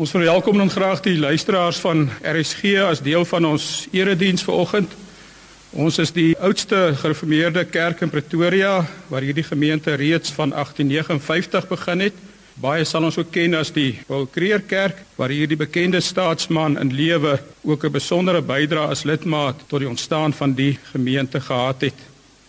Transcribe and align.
Ons 0.00 0.14
verwelkom 0.14 0.56
dan 0.56 0.70
graag 0.72 1.02
die 1.04 1.18
luisteraars 1.20 1.76
van 1.84 2.06
RSG 2.24 2.78
as 2.80 3.02
deel 3.04 3.26
van 3.28 3.44
ons 3.44 3.64
erediens 3.92 4.40
vanoggend. 4.46 4.94
Ons 5.76 5.98
is 6.00 6.12
die 6.16 6.30
oudste 6.40 6.94
gereformeerde 7.02 7.66
kerk 7.68 8.00
in 8.00 8.08
Pretoria 8.08 8.78
waar 9.10 9.26
hierdie 9.28 9.44
gemeente 9.44 9.92
reeds 10.00 10.32
van 10.32 10.54
1859 10.56 11.68
begin 11.68 12.04
het. 12.06 12.16
Baie 12.56 12.86
sal 12.88 13.10
ons 13.10 13.18
ook 13.20 13.28
ken 13.34 13.58
as 13.60 13.74
die 13.76 13.98
Paul 14.08 14.24
Creer 14.32 14.64
Kerk 14.64 15.04
waar 15.20 15.36
hierdie 15.36 15.60
bekende 15.60 16.00
staatsman 16.00 16.80
in 16.80 16.96
lewe 16.96 17.36
ook 17.60 17.84
'n 17.84 17.92
besondere 17.92 18.40
bydrae 18.40 18.88
as 18.96 19.04
lidmaat 19.04 19.68
tot 19.68 19.84
die 19.84 19.88
ontstaan 19.88 20.32
van 20.32 20.56
die 20.56 20.78
gemeente 20.94 21.40
gehad 21.40 21.80
het. 21.80 22.00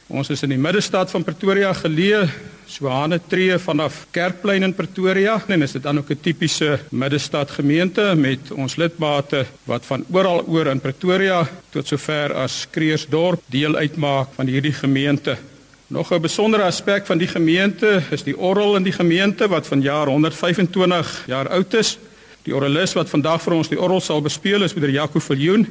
Ons 0.08 0.30
is 0.30 0.44
in 0.44 0.56
die 0.56 0.58
middestad 0.58 1.12
van 1.12 1.24
Pretoria 1.24 1.74
geleë, 1.74 2.30
so 2.72 2.88
aan 2.88 3.14
'n 3.14 3.22
tree 3.28 3.58
vanaf 3.58 4.08
Kerkplein 4.12 4.64
in 4.64 4.74
Pretoria 4.74 5.44
en 5.48 5.62
is 5.62 5.72
dit 5.72 5.84
dan 5.84 5.98
ook 5.98 6.10
'n 6.10 6.20
tipiese 6.22 6.80
middestad 6.90 7.52
gemeente 7.52 8.14
met 8.16 8.52
ons 8.52 8.76
lidmate 8.76 9.46
wat 9.64 9.86
van 9.86 10.06
oral 10.12 10.46
oor 10.48 10.68
in 10.68 10.80
Pretoria 10.80 11.48
tot 11.70 11.88
sover 11.88 12.34
as 12.34 12.68
Kreersdorp 12.70 13.42
deel 13.46 13.76
uitmaak 13.76 14.28
van 14.36 14.48
hierdie 14.48 14.74
gemeente. 14.74 15.38
Nog 15.88 16.12
'n 16.12 16.22
besondere 16.22 16.64
aspek 16.64 17.06
van 17.06 17.18
die 17.18 17.28
gemeente 17.28 18.02
is 18.12 18.24
die 18.24 18.38
orgel 18.38 18.76
in 18.76 18.84
die 18.84 18.96
gemeente 18.96 19.48
wat 19.48 19.68
vanjaar 19.68 20.08
125 20.08 21.24
jaar 21.28 21.50
oud 21.50 21.74
is. 21.74 21.98
Die 22.44 22.56
orgelis 22.56 22.94
wat 22.94 23.10
vandag 23.10 23.42
vir 23.42 23.54
ons 23.54 23.68
die 23.68 23.80
orgel 23.80 24.00
sal 24.00 24.22
bespeel 24.22 24.64
is 24.64 24.74
meneer 24.74 24.92
Jaco 24.92 25.20
Viljoen. 25.20 25.68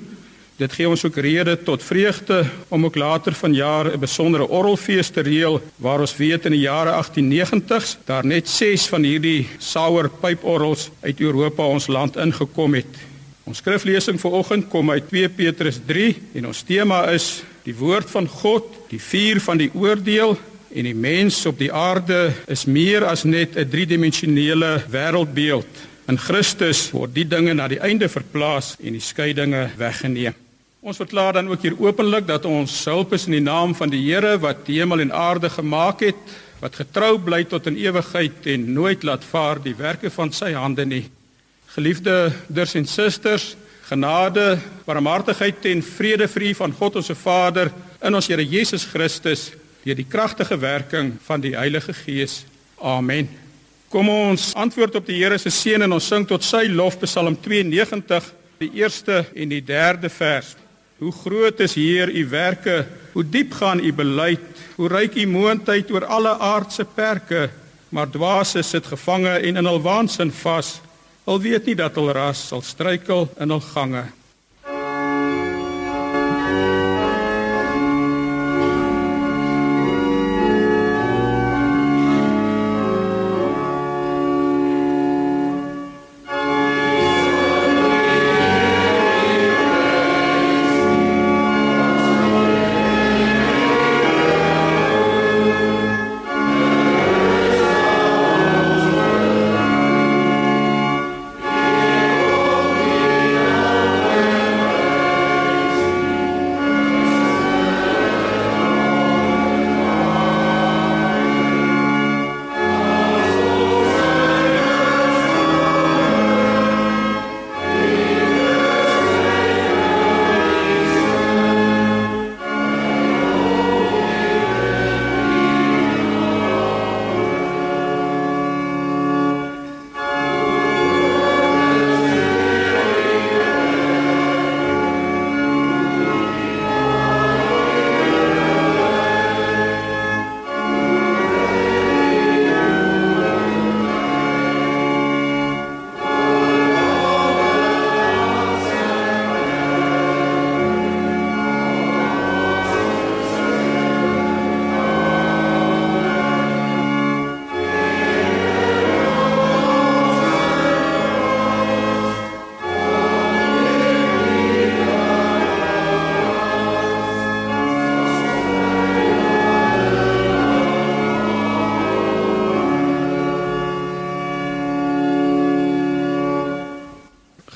Dit 0.61 0.75
gee 0.77 0.89
ons 0.89 1.01
ook 1.07 1.17
rede 1.17 1.55
tot 1.65 1.81
vreugde 1.81 2.43
om 2.69 2.85
ook 2.85 2.97
later 3.01 3.33
vanjaar 3.33 3.93
'n 3.93 3.99
besondere 3.99 4.49
orgelfees 4.49 5.09
te 5.09 5.21
reël 5.21 5.61
waar 5.77 6.01
ons 6.01 6.17
weet 6.17 6.45
in 6.45 6.53
die 6.53 6.69
jare 6.69 6.91
1890s 6.91 7.97
daar 8.05 8.27
net 8.27 8.49
6 8.49 8.87
van 8.87 9.03
hierdie 9.03 9.49
sauer 9.59 10.11
pyporgels 10.11 10.91
uit 11.01 11.21
Europa 11.21 11.65
ons 11.65 11.87
land 11.87 12.17
ingekom 12.17 12.75
het. 12.75 12.93
Ons 13.45 13.59
skriflesing 13.59 14.21
vir 14.21 14.31
oggend 14.31 14.69
kom 14.69 14.91
uit 14.91 15.09
2 15.09 15.29
Petrus 15.29 15.81
3 15.87 16.17
en 16.35 16.47
ons 16.47 16.63
tema 16.63 17.11
is 17.11 17.43
die 17.63 17.75
woord 17.75 18.11
van 18.11 18.29
God, 18.29 18.65
die 18.89 19.01
vuur 19.01 19.41
van 19.41 19.57
die 19.57 19.71
oordeel 19.75 20.39
en 20.75 20.85
die 20.85 20.95
mens 20.95 21.47
op 21.47 21.59
die 21.59 21.73
aarde 21.73 22.33
is 22.47 22.65
meer 22.65 23.05
as 23.05 23.25
net 23.25 23.57
'n 23.57 23.71
driedimensionele 23.71 24.85
wêreldbeeld. 24.91 25.89
In 26.07 26.19
Christus 26.19 26.91
word 26.91 27.15
die 27.15 27.29
dinge 27.29 27.55
na 27.55 27.69
die 27.69 27.81
einde 27.81 28.09
verplaas 28.09 28.77
en 28.83 28.93
die 28.93 29.01
skeidinge 29.01 29.71
weggeneem. 29.77 30.35
Ons 30.81 30.97
verklaar 30.97 31.37
dan 31.37 31.49
ook 31.53 31.61
hier 31.61 31.75
openlik 31.77 32.25
dat 32.25 32.47
ons 32.49 32.73
hulp 32.89 33.11
is 33.13 33.27
in 33.29 33.35
die 33.37 33.45
naam 33.45 33.75
van 33.77 33.91
die 33.93 34.01
Here 34.01 34.39
wat 34.41 34.63
die 34.65 34.79
hemel 34.79 35.03
en 35.05 35.11
aarde 35.13 35.51
gemaak 35.53 36.01
het, 36.07 36.21
wat 36.63 36.79
getrou 36.81 37.19
bly 37.21 37.43
tot 37.45 37.67
in 37.69 37.77
ewigheid 37.77 38.47
en 38.49 38.65
nooit 38.73 39.03
laat 39.05 39.27
vaar 39.29 39.61
die 39.61 39.75
werke 39.77 40.09
van 40.11 40.33
sy 40.33 40.55
hande 40.57 40.87
nie. 40.89 41.03
Geliefde 41.75 42.15
broers 42.49 42.73
en 42.81 42.89
susters, 42.89 43.57
Genade, 43.91 44.55
barmhartigheid 44.87 45.67
en 45.69 45.83
vrede 45.85 46.29
vir 46.31 46.47
u 46.49 46.55
van 46.63 46.73
God 46.79 46.97
ons 47.03 47.11
se 47.11 47.17
Vader 47.19 47.69
in 48.01 48.17
ons 48.17 48.31
Here 48.33 48.47
Jesus 48.47 48.87
Christus 48.89 49.51
deur 49.85 50.01
die 50.01 50.09
kragtige 50.09 50.57
werking 50.57 51.13
van 51.27 51.45
die 51.45 51.53
Heilige 51.59 51.93
Gees. 51.93 52.47
Amen. 52.81 53.29
Kom 53.93 54.09
ons 54.09 54.55
antwoord 54.57 54.97
op 55.03 55.13
die 55.13 55.21
Here 55.21 55.37
se 55.37 55.53
seën 55.53 55.85
en 55.85 55.93
ons 55.99 56.09
sing 56.09 56.25
tot 56.25 56.47
sy 56.47 56.71
lof 56.73 56.97
Psalm 57.05 57.37
92, 57.37 58.33
die 58.65 58.73
eerste 58.81 59.27
en 59.37 59.53
die 59.53 59.61
derde 59.61 60.09
vers. 60.09 60.57
Hoe 61.01 61.13
groot 61.13 61.61
is 61.65 61.75
Heer 61.81 62.11
u 62.13 62.27
werke, 62.29 62.85
hoe 63.13 63.25
diep 63.25 63.55
gaan 63.57 63.81
u 63.81 63.93
beleid, 63.93 64.43
hoe 64.77 64.89
ryk 64.89 65.15
u 65.17 65.25
moondheid 65.27 65.89
oor 65.91 66.05
alle 66.05 66.35
aardse 66.39 66.85
perke, 66.85 67.49
maar 67.89 68.11
dwaase 68.13 68.63
sit 68.63 68.87
gevange 68.87 69.33
en 69.41 69.57
in 69.57 69.67
hul 69.67 69.81
waansin 69.81 70.33
vas. 70.43 70.81
Al 71.25 71.41
weet 71.41 71.65
nie 71.65 71.75
dat 71.75 71.97
hulle 71.97 72.13
ras 72.13 72.43
sal 72.53 72.61
struikel 72.61 73.31
in 73.41 73.49
hul 73.49 73.65
gange. 73.65 74.05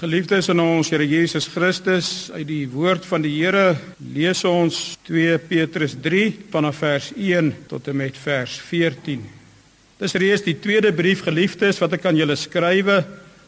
Geliefdes 0.05 0.51
in 0.53 0.61
ons 0.61 0.91
Here 0.93 1.05
Jesus 1.09 1.47
Christus, 1.49 2.09
uit 2.35 2.45
die 2.45 2.65
woord 2.69 3.07
van 3.09 3.23
die 3.25 3.31
Here 3.39 3.71
lees 4.13 4.43
ons 4.45 4.99
2 5.09 5.39
Petrus 5.49 5.95
3 6.05 6.27
vanaf 6.53 6.83
vers 6.83 7.07
1 7.17 7.49
tot 7.71 7.89
en 7.89 7.97
met 8.03 8.19
vers 8.21 8.59
14. 8.67 9.23
Dis 10.03 10.17
reeds 10.21 10.45
die 10.45 10.59
tweede 10.61 10.93
brief 10.93 11.23
geliefdes 11.25 11.81
wat 11.81 11.97
ek 11.97 12.05
aan 12.11 12.21
julle 12.21 12.37
skrywe. 12.37 12.99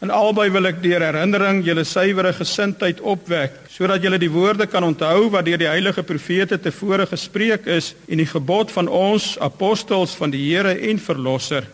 In 0.00 0.14
albei 0.16 0.48
wil 0.54 0.70
ek 0.72 0.80
deur 0.80 1.04
herinnering 1.04 1.60
julle 1.66 1.84
suiwere 1.84 2.32
gesindheid 2.40 3.04
opwek, 3.04 3.66
sodat 3.68 4.00
julle 4.00 4.22
die 4.22 4.32
woorde 4.32 4.64
kan 4.64 4.88
onthou 4.88 5.26
wat 5.36 5.44
deur 5.44 5.60
die 5.60 5.68
heilige 5.68 6.08
profete 6.08 6.56
tevore 6.56 7.04
gespreek 7.12 7.68
is 7.68 7.92
en 8.08 8.24
die 8.24 8.32
gebod 8.32 8.72
van 8.72 8.88
ons 8.88 9.34
apostels 9.44 10.16
van 10.16 10.32
die 10.32 10.46
Here 10.48 10.72
en 10.88 11.04
verlosser 11.04 11.68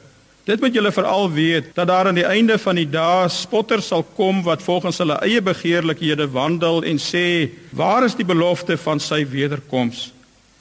Dit 0.44 0.60
moet 0.60 0.74
julle 0.74 0.90
veral 0.92 1.28
weet 1.30 1.68
dat 1.74 1.86
daar 1.86 2.08
aan 2.10 2.16
die 2.18 2.26
einde 2.26 2.56
van 2.58 2.74
die 2.74 2.88
dae 2.90 3.28
spotters 3.30 3.86
sal 3.92 4.02
kom 4.16 4.40
wat 4.42 4.62
volgens 4.62 4.98
hulle 4.98 5.20
eie 5.22 5.42
begeerlikhede 5.42 6.26
wandel 6.34 6.82
en 6.82 6.98
sê: 6.98 7.50
"Waar 7.70 8.04
is 8.04 8.16
die 8.18 8.26
belofte 8.26 8.76
van 8.76 9.00
sy 9.00 9.22
wederkoms?" 9.28 10.10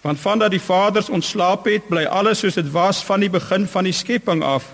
Want 0.01 0.19
vandat 0.19 0.51
die 0.51 0.61
vaders 0.61 1.09
ontslaap 1.09 1.65
het, 1.65 1.87
bly 1.89 2.05
alles 2.05 2.39
soos 2.39 2.53
dit 2.53 2.69
was 2.71 3.03
van 3.03 3.19
die 3.19 3.29
begin 3.29 3.67
van 3.67 3.83
die 3.83 3.93
skepping 3.93 4.43
af. 4.43 4.69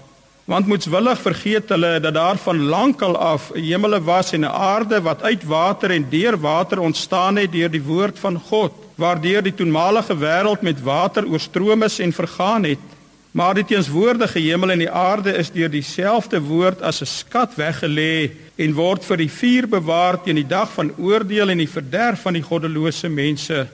Want 0.45 0.67
moetswillig 0.67 1.19
vergeet 1.21 1.69
hulle 1.69 1.99
dat 1.99 2.13
daar 2.13 2.37
van 2.37 2.59
lankal 2.67 3.17
af 3.17 3.51
'n 3.55 3.63
hemele 3.63 4.01
was 4.03 4.31
en 4.31 4.41
'n 4.41 4.51
aarde 4.51 5.01
wat 5.01 5.23
uit 5.23 5.43
water 5.43 5.91
en 5.91 6.09
deur 6.09 6.37
water 6.37 6.79
ontstaan 6.79 7.35
het 7.35 7.51
deur 7.51 7.71
die 7.71 7.83
woord 7.83 8.19
van 8.19 8.39
God, 8.49 8.73
waardeur 8.95 9.43
die 9.43 9.53
toenmalige 9.53 10.17
wêreld 10.17 10.61
met 10.61 10.81
water 10.81 11.27
oorstroom 11.27 11.83
is 11.83 11.99
en 11.99 12.13
vergaan 12.13 12.63
het. 12.63 12.96
Maar 13.37 13.53
die 13.53 13.65
teenswoordige 13.69 14.39
hemel 14.39 14.71
en 14.73 14.79
die 14.81 14.89
aarde 14.89 15.35
is 15.37 15.51
deur 15.53 15.69
dieselfde 15.69 16.39
woord 16.41 16.81
as 16.81 17.01
'n 17.01 17.05
skat 17.05 17.51
weggelê 17.55 18.31
en 18.55 18.73
word 18.73 19.05
vir 19.05 19.17
die 19.17 19.29
vuur 19.29 19.67
bewaar 19.67 20.17
teen 20.23 20.35
die 20.35 20.47
dag 20.47 20.71
van 20.73 20.89
oordeel 20.97 21.49
en 21.49 21.57
die 21.57 21.69
verderf 21.69 22.21
van 22.21 22.33
die 22.33 22.41
goddelose 22.41 23.09
mense. 23.09 23.67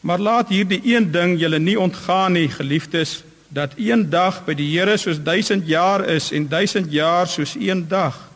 Maar 0.00 0.18
laat 0.18 0.48
hierdie 0.48 0.80
een 0.84 1.10
ding 1.12 1.40
julle 1.40 1.58
nie 1.58 1.80
ontgaan 1.80 2.32
nie, 2.32 2.48
geliefdes, 2.48 3.24
dat 3.48 3.72
een 3.76 4.10
dag 4.10 4.44
by 4.44 4.54
die 4.54 4.78
Here 4.78 4.96
soos 4.96 5.22
1000 5.22 5.66
jaar 5.66 6.04
is 6.04 6.32
en 6.32 6.48
1000 6.48 6.92
jaar 6.92 7.26
soos 7.26 7.56
een 7.60 7.88
dag. 7.88 8.28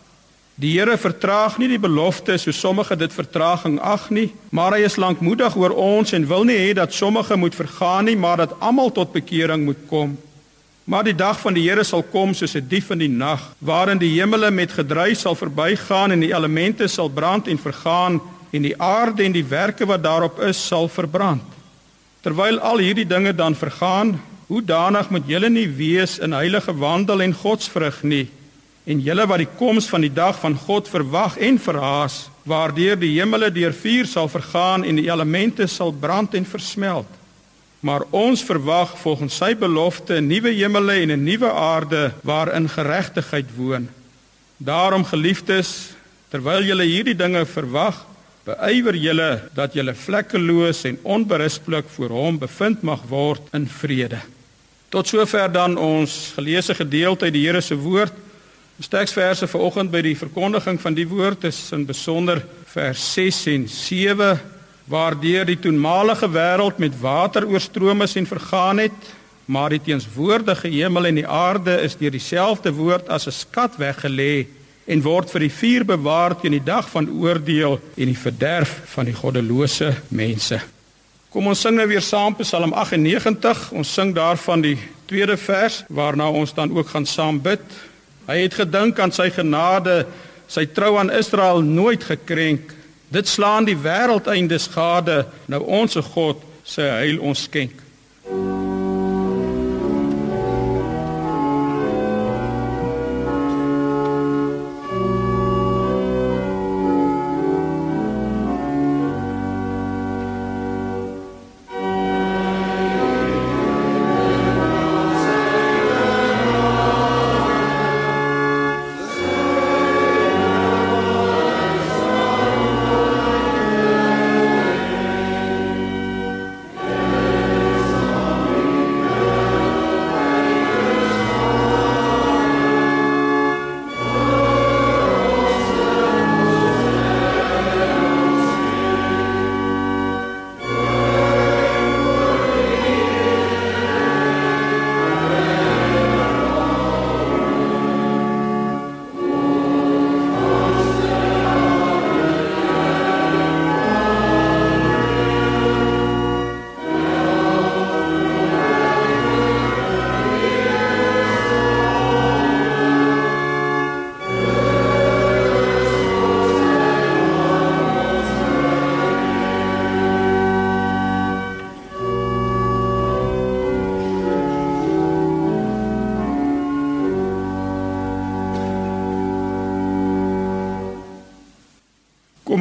Die 0.55 0.79
Here 0.79 0.97
vertraag 0.97 1.59
nie 1.59 1.69
die 1.69 1.79
belofte 1.79 2.39
so 2.39 2.51
sommige 2.51 2.97
dit 2.97 3.13
vertraging 3.13 3.81
ag 3.81 4.11
nie, 4.11 4.33
maar 4.51 4.73
hy 4.73 4.81
is 4.85 4.97
lankmoedig 4.97 5.57
oor 5.57 5.71
ons 5.71 6.13
en 6.13 6.27
wil 6.27 6.45
nie 6.45 6.57
hê 6.57 6.73
dat 6.73 6.93
sommige 6.93 7.37
moet 7.37 7.55
vergaan 7.55 8.05
nie, 8.05 8.17
maar 8.17 8.37
dat 8.37 8.61
almal 8.61 8.93
tot 8.93 9.13
bekering 9.13 9.65
moet 9.65 9.87
kom. 9.87 10.19
Maar 10.91 11.05
die 11.07 11.15
dag 11.15 11.39
van 11.39 11.55
die 11.55 11.69
Here 11.69 11.85
sal 11.87 12.03
kom 12.03 12.33
soos 12.35 12.57
'n 12.57 12.67
dief 12.67 12.91
in 12.91 12.99
die 12.99 13.09
nag, 13.09 13.41
waarin 13.59 13.99
die 13.99 14.19
hemele 14.19 14.51
met 14.51 14.73
gedruis 14.73 15.21
sal 15.21 15.35
verbygaan 15.35 16.11
en 16.11 16.21
die 16.21 16.35
elemente 16.35 16.89
sal 16.89 17.09
brand 17.09 17.47
en 17.47 17.59
vergaan 17.59 18.21
en 18.51 18.63
die 18.63 18.75
aarde 18.83 19.23
en 19.23 19.33
die 19.33 19.45
werke 19.45 19.87
wat 19.87 20.03
daarop 20.03 20.41
is 20.41 20.67
sal 20.67 20.89
verbrand. 20.89 21.43
Terwyl 22.23 22.59
al 22.59 22.79
hierdie 22.79 23.07
dinge 23.07 23.35
dan 23.35 23.55
vergaan, 23.55 24.21
hoe 24.49 24.65
danig 24.65 25.11
moet 25.11 25.27
julle 25.27 25.49
nie 25.49 25.69
wees 25.69 26.19
in 26.19 26.33
heilige 26.33 26.75
wandel 26.75 27.23
en 27.23 27.35
godsvrug 27.35 28.03
nie 28.03 28.29
en 28.85 29.01
julle 29.01 29.27
wat 29.27 29.39
die 29.39 29.55
koms 29.59 29.87
van 29.89 30.01
die 30.01 30.15
dag 30.15 30.41
van 30.41 30.57
God 30.57 30.89
verwag 30.89 31.37
en 31.39 31.59
verhaas, 31.59 32.31
waardeur 32.43 32.97
die 32.97 33.21
hemele 33.21 33.51
deur 33.51 33.73
vuur 33.73 34.07
sal 34.07 34.29
vergaan 34.29 34.85
en 34.85 34.97
die 34.97 35.11
elemente 35.11 35.67
sal 35.67 35.93
brand 35.93 36.35
en 36.35 36.45
versmelt. 36.45 37.20
Maar 37.81 38.03
ons 38.11 38.43
verwag 38.45 38.93
volgens 39.01 39.37
sy 39.41 39.55
belofte 39.57 40.21
'n 40.21 40.27
nuwe 40.27 40.53
hemele 40.53 41.01
en 41.01 41.11
'n 41.11 41.25
nuwe 41.25 41.53
aarde 41.53 42.13
waarin 42.23 42.69
geregtigheid 42.69 43.47
woon. 43.57 43.89
Daarom 44.57 45.05
geliefdes, 45.05 45.93
terwyl 46.29 46.63
julle 46.63 46.85
hierdie 46.85 47.17
dinge 47.17 47.47
verwag, 47.47 48.07
beywer 48.45 48.97
julle 48.97 49.49
dat 49.55 49.73
julle 49.73 49.95
vlekkeloos 49.95 50.85
en 50.85 50.99
onberispelik 51.03 51.89
voor 51.89 52.09
hom 52.09 52.39
bevind 52.39 52.83
mag 52.83 53.01
word 53.09 53.41
in 53.53 53.69
vrede. 53.69 54.21
Tot 54.89 55.07
sover 55.07 55.53
dan 55.53 55.77
ons 55.79 56.33
geleesde 56.35 56.75
gedeelte 56.75 57.25
uit 57.25 57.33
die 57.33 57.47
Here 57.47 57.61
se 57.61 57.77
woord. 57.77 58.13
Ons 58.77 58.89
teksverse 58.89 59.47
vir 59.47 59.61
oggend 59.61 59.91
by 59.91 60.01
die 60.03 60.17
verkondiging 60.17 60.81
van 60.81 60.95
die 60.95 61.09
woord 61.09 61.45
is 61.45 61.73
in 61.73 61.87
besonder 61.87 62.43
vers 62.73 63.13
6 63.15 63.47
en 63.47 63.69
7 63.69 64.41
waardeur 64.91 65.47
die 65.47 65.59
toenmalige 65.63 66.27
wêreld 66.35 66.81
met 66.83 66.97
water 66.99 67.47
oorstroom 67.47 68.03
is 68.03 68.17
en 68.19 68.27
vergaan 68.27 68.83
het, 68.83 69.11
maar 69.47 69.71
die 69.71 69.83
teenswoordige 69.83 70.69
hemel 70.69 71.07
en 71.07 71.21
die 71.21 71.27
aarde 71.27 71.77
is 71.85 71.95
deur 71.99 72.11
dieselfde 72.15 72.73
woord 72.75 73.09
as 73.09 73.27
'n 73.27 73.33
skat 73.33 73.79
weggelê 73.79 74.47
en 74.87 75.03
word 75.03 75.31
vir 75.31 75.41
die 75.41 75.55
vuur 75.61 75.85
bewaar 75.85 76.35
teen 76.41 76.53
die 76.53 76.65
dag 76.65 76.89
van 76.91 77.09
oordeel 77.11 77.79
en 77.97 78.07
die 78.07 78.19
verderf 78.19 78.81
van 78.95 79.05
die 79.05 79.15
goddelose 79.15 79.95
mense. 80.09 80.61
Kom 81.31 81.47
ons 81.47 81.61
sing 81.61 81.77
nou 81.77 81.87
weer 81.87 82.03
saam 82.03 82.35
Psalm 82.35 82.73
98. 82.73 83.71
Ons 83.73 83.93
sing 83.95 84.15
daarvan 84.15 84.61
die 84.61 84.79
tweede 85.07 85.37
vers 85.37 85.85
waarna 85.87 86.27
ons 86.31 86.55
dan 86.55 86.73
ook 86.75 86.89
gaan 86.89 87.07
saam 87.07 87.41
bid. 87.41 87.63
Hy 88.27 88.39
het 88.43 88.55
gedink 88.55 88.99
aan 88.99 89.13
sy 89.13 89.31
genade, 89.31 90.07
sy 90.49 90.67
trou 90.67 90.97
aan 90.99 91.11
Israel 91.11 91.63
nooit 91.63 92.03
gekrenk. 92.05 92.75
Dit 93.11 93.29
slaan 93.29 93.67
die 93.67 93.79
wêreld 93.79 94.29
einde 94.31 94.59
skade. 94.59 95.25
Nou 95.51 95.63
ons 95.67 95.99
God 96.15 96.43
se 96.63 96.87
heil 96.87 97.19
ons 97.19 97.43
skenk. 97.49 97.75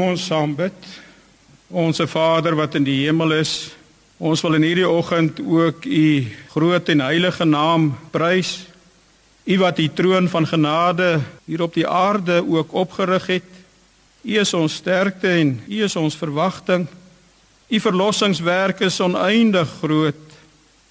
Ons 0.10 0.26
saam 0.26 0.56
bid. 0.58 0.88
Onse 1.70 2.08
Vader 2.10 2.56
wat 2.58 2.76
in 2.80 2.86
die 2.88 3.04
hemel 3.04 3.36
is, 3.38 3.70
ons 4.18 4.42
wil 4.42 4.58
in 4.58 4.66
hierdie 4.66 4.88
oggend 4.90 5.38
ook 5.40 5.86
u 5.86 6.06
groot 6.56 6.90
en 6.90 7.04
heilige 7.06 7.46
naam 7.46 7.92
prys. 8.12 8.56
U 9.46 9.58
wat 9.62 9.78
die 9.78 9.90
troon 9.94 10.30
van 10.30 10.48
genade 10.50 11.20
hier 11.46 11.62
op 11.66 11.78
die 11.78 11.88
aarde 11.88 12.42
ook 12.42 12.74
opgerig 12.74 13.30
het. 13.30 13.52
U 14.26 14.40
is 14.42 14.54
ons 14.58 14.80
sterkte 14.82 15.30
en 15.30 15.56
u 15.68 15.84
is 15.86 15.96
ons 15.96 16.18
verwagting. 16.18 16.88
U 17.70 17.80
verlossingswerk 17.80 18.82
is 18.86 19.00
oneindig 19.00 19.70
groot. 19.84 20.26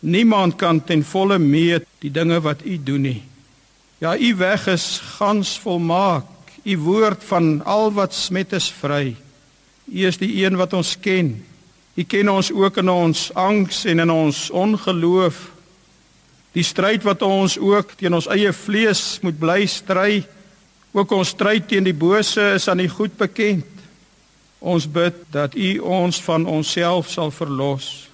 Niemand 0.01 0.57
kan 0.57 0.79
ten 0.85 1.03
volle 1.03 1.39
meet 1.43 1.87
die 1.99 2.15
dinge 2.15 2.39
wat 2.41 2.63
u 2.65 2.79
doen 2.83 3.07
nie. 3.11 3.23
Ja, 3.99 4.15
u 4.15 4.35
weg 4.39 4.67
is 4.71 5.01
gans 5.19 5.59
volmaak 5.59 6.38
u 6.69 6.77
woord 6.79 7.25
van 7.25 7.65
al 7.65 7.93
wat 7.97 8.15
smet 8.15 8.53
is 8.53 8.69
vry. 8.69 9.17
U 9.89 10.07
is 10.07 10.19
die 10.21 10.45
een 10.45 10.57
wat 10.61 10.75
ons 10.77 10.97
ken. 11.01 11.33
U 11.97 12.05
ken 12.05 12.29
ons 12.29 12.51
ook 12.53 12.77
in 12.77 12.91
ons 12.93 13.29
angs 13.35 13.85
en 13.89 14.05
in 14.05 14.11
ons 14.13 14.51
ongeloof. 14.51 15.49
Die 16.53 16.65
stryd 16.65 17.03
wat 17.07 17.23
ons 17.23 17.57
ook 17.59 17.95
teen 17.97 18.15
ons 18.15 18.29
eie 18.31 18.53
vlees 18.53 19.19
moet 19.25 19.39
bly 19.39 19.65
stry. 19.67 20.21
Ook 20.93 21.13
ons 21.17 21.33
stryd 21.35 21.69
teen 21.69 21.89
die 21.89 21.97
bose 21.97 22.53
is 22.55 22.69
aan 22.69 22.85
u 22.85 22.89
goed 22.89 23.17
bekend. 23.17 23.67
Ons 24.59 24.89
bid 24.91 25.15
dat 25.33 25.55
u 25.55 25.79
ons 25.79 26.21
van 26.27 26.47
onsself 26.47 27.11
sal 27.11 27.31
verlos. 27.31 28.09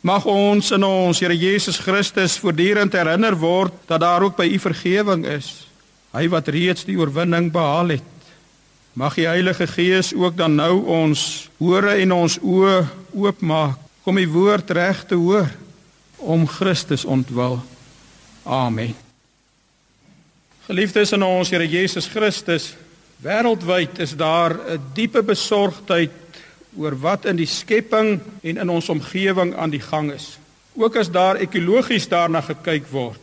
Mag 0.00 0.24
ons 0.28 0.70
in 0.72 0.84
ons 0.84 1.20
Here 1.20 1.36
Jesus 1.36 1.80
Christus 1.80 2.38
voortdurend 2.40 2.94
herinner 2.96 3.36
word 3.36 3.74
dat 3.88 4.00
daar 4.00 4.22
ook 4.24 4.38
by 4.38 4.48
u 4.48 4.58
vergifnis 4.58 5.34
is. 5.36 5.50
Hy 6.10 6.26
wat 6.28 6.48
reeds 6.50 6.84
die 6.88 6.98
oorwinning 6.98 7.52
behaal 7.54 7.94
het. 7.94 8.06
Mag 8.98 9.14
die 9.14 9.28
Heilige 9.30 9.66
Gees 9.70 10.10
ook 10.14 10.34
dan 10.36 10.56
nou 10.58 10.82
ons 10.90 11.48
hore 11.60 11.94
en 12.02 12.12
ons 12.12 12.38
oë 12.42 12.82
oopmaak 13.14 13.78
om 14.08 14.18
die 14.18 14.28
woord 14.30 14.72
reg 14.74 15.04
te 15.06 15.14
hoor 15.14 15.46
om 16.18 16.48
Christus 16.50 17.04
ontwil. 17.04 17.60
Amen. 18.42 18.96
Geliefdes 20.66 21.14
in 21.14 21.22
ons 21.22 21.50
Here 21.50 21.66
Jesus 21.68 22.08
Christus, 22.10 22.72
wêreldwyd 23.22 23.98
is 24.02 24.16
daar 24.16 24.54
'n 24.54 24.82
diepe 24.94 25.22
besorgdheid 25.22 26.10
oor 26.76 26.94
wat 26.98 27.24
in 27.24 27.36
die 27.36 27.46
skepping 27.46 28.20
en 28.42 28.56
in 28.56 28.70
ons 28.70 28.88
omgewing 28.88 29.54
aan 29.54 29.70
die 29.70 29.82
gang 29.82 30.12
is. 30.12 30.38
Ook 30.74 30.96
as 30.96 31.10
daar 31.10 31.36
ekologies 31.36 32.08
daarna 32.08 32.40
gekyk 32.40 32.86
word. 32.90 33.20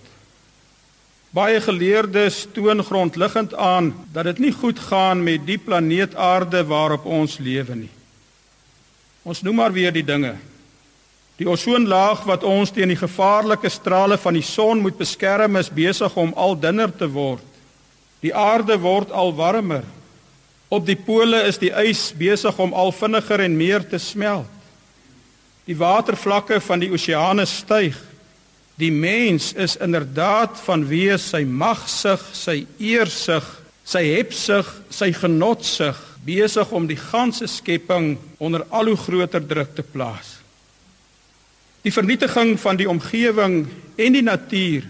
Baie 1.36 1.60
geleerdes 1.62 2.46
toon 2.56 2.84
grondliggend 2.84 3.54
aan 3.54 3.92
dat 4.12 4.24
dit 4.24 4.40
nie 4.40 4.52
goed 4.52 4.80
gaan 4.80 5.24
met 5.24 5.44
die 5.46 5.58
planeet 5.58 6.16
Aarde 6.16 6.64
waarop 6.66 7.06
ons 7.06 7.38
lewe 7.38 7.76
nie. 7.76 7.92
Ons 9.28 9.42
noem 9.44 9.60
maar 9.60 9.74
weer 9.76 9.92
die 9.92 10.06
dinge. 10.08 10.38
Die 11.38 11.50
ozonlaag 11.50 12.24
wat 12.26 12.46
ons 12.48 12.72
teen 12.74 12.90
die 12.90 12.98
gevaarlike 12.98 13.70
strale 13.70 14.18
van 14.18 14.34
die 14.40 14.46
son 14.46 14.80
moet 14.82 14.98
beskerm 14.98 15.60
is 15.60 15.70
besig 15.70 16.16
om 16.18 16.32
al 16.34 16.56
dunner 16.58 16.90
te 16.96 17.10
word. 17.12 17.44
Die 18.24 18.34
aarde 18.34 18.80
word 18.82 19.12
al 19.12 19.36
warmer. 19.36 19.84
Op 20.74 20.86
die 20.88 20.98
pole 20.98 21.44
is 21.48 21.60
die 21.62 21.72
ys 21.72 22.10
besig 22.18 22.58
om 22.60 22.74
al 22.74 22.92
vinniger 22.96 23.44
en 23.44 23.60
meer 23.60 23.86
te 23.88 24.00
smelt. 24.02 24.50
Die 25.68 25.76
watervlakke 25.78 26.62
van 26.64 26.80
die 26.80 26.90
oseane 26.96 27.46
styg. 27.46 28.00
Die 28.78 28.92
mens 28.94 29.54
is 29.58 29.74
inderdaad 29.82 30.60
vanweë 30.62 31.18
sy 31.18 31.42
magsig, 31.50 32.22
sy 32.38 32.60
eersug, 32.78 33.46
sy 33.88 34.04
hebsug, 34.12 34.70
sy 34.94 35.10
genotsug 35.18 35.98
besig 36.28 36.72
om 36.76 36.86
die 36.90 37.00
ganse 37.00 37.48
skepping 37.48 38.18
onder 38.44 38.66
al 38.70 38.92
hoe 38.92 39.00
groter 39.00 39.42
druk 39.48 39.74
te 39.78 39.86
plaas. 39.86 40.36
Die 41.82 41.94
vernietiging 41.94 42.58
van 42.60 42.78
die 42.78 42.90
omgewing 42.90 43.62
en 43.96 44.18
die 44.18 44.26
natuur 44.26 44.86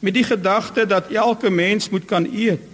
met 0.00 0.14
die 0.16 0.24
gedagte 0.24 0.86
dat 0.88 1.12
elke 1.12 1.50
mens 1.50 1.90
moet 1.92 2.06
kan 2.08 2.26
eet. 2.32 2.64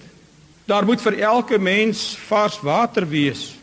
Daar 0.64 0.87
moet 0.87 1.02
vir 1.02 1.18
elke 1.18 1.59
mens 1.59 2.14
vars 2.28 2.61
water 2.62 3.09
wees. 3.09 3.54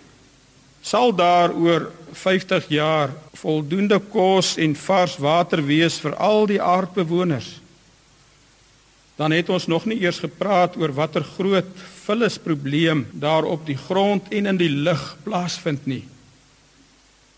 Sal 0.81 1.13
daar 1.13 1.53
oor 1.53 1.91
50 2.11 2.67
jaar 2.73 3.13
voldoende 3.37 3.99
kos 4.11 4.55
en 4.57 4.73
vars 4.75 5.17
water 5.21 5.61
wees 5.65 5.99
vir 6.01 6.15
al 6.17 6.47
die 6.49 6.61
aardbewoners? 6.61 7.59
Dan 9.15 9.31
het 9.35 9.49
ons 9.53 9.67
nog 9.69 9.85
nie 9.85 9.99
eers 10.01 10.19
gepraat 10.23 10.77
oor 10.81 10.93
watter 10.97 11.23
groot 11.37 11.69
vullisprobleem 12.01 13.05
daar 13.11 13.45
op 13.45 13.65
die 13.67 13.77
grond 13.77 14.31
en 14.33 14.49
in 14.49 14.57
die 14.57 14.71
lug 14.71 15.03
plaasvind 15.23 15.85
nie. 15.85 16.03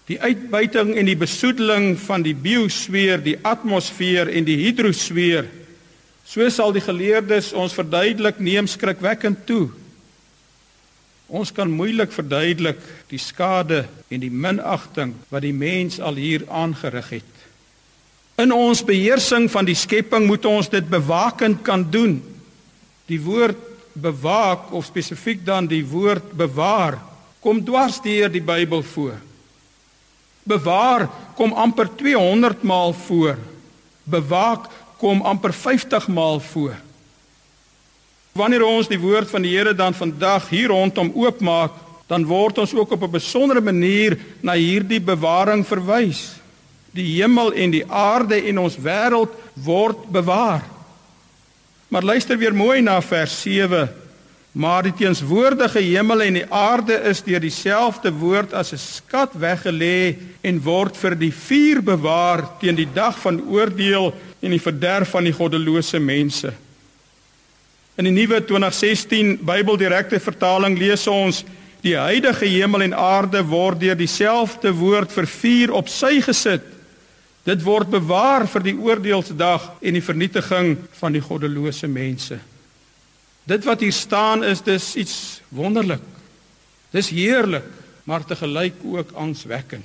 Die 0.08 0.20
uitbuiting 0.20 0.96
en 1.00 1.08
die 1.08 1.20
besoedeling 1.20 1.94
van 2.00 2.24
die 2.24 2.36
biosfeer, 2.36 3.22
die 3.24 3.38
atmosfeer 3.44 4.32
en 4.32 4.48
die 4.48 4.58
hidrosfeer, 4.66 5.48
so 6.28 6.48
sal 6.50 6.72
die 6.76 6.84
geleerdes 6.84 7.52
ons 7.56 7.76
verduidelik 7.76 8.40
neem 8.40 8.68
skrikwekkend 8.68 9.46
toe. 9.48 9.68
Ons 11.28 11.52
kan 11.56 11.72
moeilik 11.72 12.12
verduidelik 12.12 12.80
die 13.10 13.22
skade 13.22 13.86
en 14.12 14.22
die 14.24 14.32
minagting 14.32 15.14
wat 15.32 15.46
die 15.46 15.56
mens 15.56 16.00
al 16.00 16.20
hier 16.20 16.44
aangerig 16.52 17.10
het. 17.20 17.34
In 18.42 18.52
ons 18.52 18.82
beheersing 18.86 19.48
van 19.52 19.66
die 19.66 19.78
skepping 19.78 20.26
moet 20.28 20.46
ons 20.50 20.70
dit 20.70 20.88
bewakend 20.90 21.62
kan 21.66 21.86
doen. 21.92 22.18
Die 23.08 23.22
woord 23.22 23.60
bewaak 23.94 24.72
of 24.74 24.88
spesifiek 24.90 25.44
dan 25.46 25.68
die 25.70 25.84
woord 25.86 26.34
bewaar 26.38 26.98
kom 27.44 27.60
dwars 27.66 28.00
deur 28.02 28.32
die 28.32 28.42
Bybel 28.42 28.84
voor. 28.84 29.20
Bewaar 30.44 31.08
kom 31.38 31.54
amper 31.54 31.90
200 31.96 32.64
maal 32.64 32.94
voor. 32.94 33.38
Bewaak 34.04 34.68
kom 34.98 35.22
amper 35.22 35.54
50 35.54 36.08
maal 36.08 36.40
voor. 36.40 36.76
Wanneer 38.34 38.64
ons 38.66 38.90
die 38.90 38.98
woord 38.98 39.30
van 39.30 39.44
die 39.46 39.54
Here 39.54 39.76
dan 39.78 39.94
vandag 39.94 40.48
hier 40.50 40.72
rondom 40.74 41.12
oopmaak, 41.14 41.76
dan 42.10 42.26
word 42.26 42.58
ons 42.58 42.74
ook 42.74 42.92
op 42.92 43.04
'n 43.04 43.12
besondere 43.12 43.62
manier 43.62 44.18
na 44.42 44.54
hierdie 44.54 45.02
bewaring 45.02 45.66
verwys. 45.66 46.34
Die 46.92 47.22
hemel 47.22 47.54
en 47.54 47.72
die 47.72 47.86
aarde 47.86 48.36
en 48.36 48.60
ons 48.60 48.78
wêreld 48.78 49.30
word 49.54 50.10
bewaar. 50.12 50.64
Maar 51.88 52.04
luister 52.04 52.38
weer 52.38 52.56
mooi 52.56 52.82
na 52.82 53.02
vers 53.02 53.42
7. 53.42 53.90
Maar 54.52 54.84
die 54.84 54.94
teenswoordige 54.94 55.80
hemel 55.80 56.22
en 56.22 56.34
die 56.34 56.52
aarde 56.54 56.94
is 56.94 57.24
deur 57.24 57.40
dieselfde 57.40 58.12
woord 58.12 58.54
as 58.54 58.74
'n 58.74 58.78
skat 58.78 59.32
weggelê 59.34 60.16
en 60.42 60.62
word 60.62 60.98
vir 60.98 61.16
die 61.16 61.34
vuur 61.34 61.84
bewaar 61.84 62.58
teen 62.60 62.76
die 62.76 62.90
dag 62.94 63.20
van 63.20 63.42
oordeel 63.48 64.14
en 64.40 64.50
die 64.50 64.62
verderf 64.62 65.10
van 65.10 65.24
die 65.24 65.34
goddelose 65.34 66.00
mense. 66.00 66.54
In 67.96 68.08
die 68.10 68.14
nuwe 68.14 68.42
2016 68.42 69.38
Bybeldirekte 69.46 70.20
vertaling 70.20 70.78
lees 70.80 71.08
ons 71.08 71.44
die 71.84 71.98
huidige 72.00 72.48
hemel 72.48 72.88
en 72.88 72.96
aarde 72.98 73.44
word 73.46 73.82
deur 73.84 73.98
dieselfde 74.00 74.72
woord 74.74 75.12
vir 75.12 75.28
vuur 75.30 75.76
op 75.82 75.92
sy 75.92 76.18
gesit 76.24 76.74
Dit 77.44 77.64
word 77.66 77.92
bewaar 77.92 78.46
vir 78.48 78.64
die 78.70 78.76
oordeelsdag 78.80 79.66
en 79.84 79.98
die 79.98 80.04
vernietiging 80.04 80.78
van 80.96 81.16
die 81.16 81.24
goddelose 81.24 81.90
mense. 81.92 82.38
Dit 83.44 83.66
wat 83.68 83.84
hier 83.84 83.96
staan 83.96 84.46
is 84.48 84.64
dis 84.64 84.94
iets 84.96 85.16
wonderlik. 85.52 86.04
Dis 86.96 87.12
heerlik, 87.12 87.66
maar 88.08 88.24
te 88.24 88.38
gelyk 88.40 88.80
ook 88.88 89.12
angswekkend. 89.20 89.84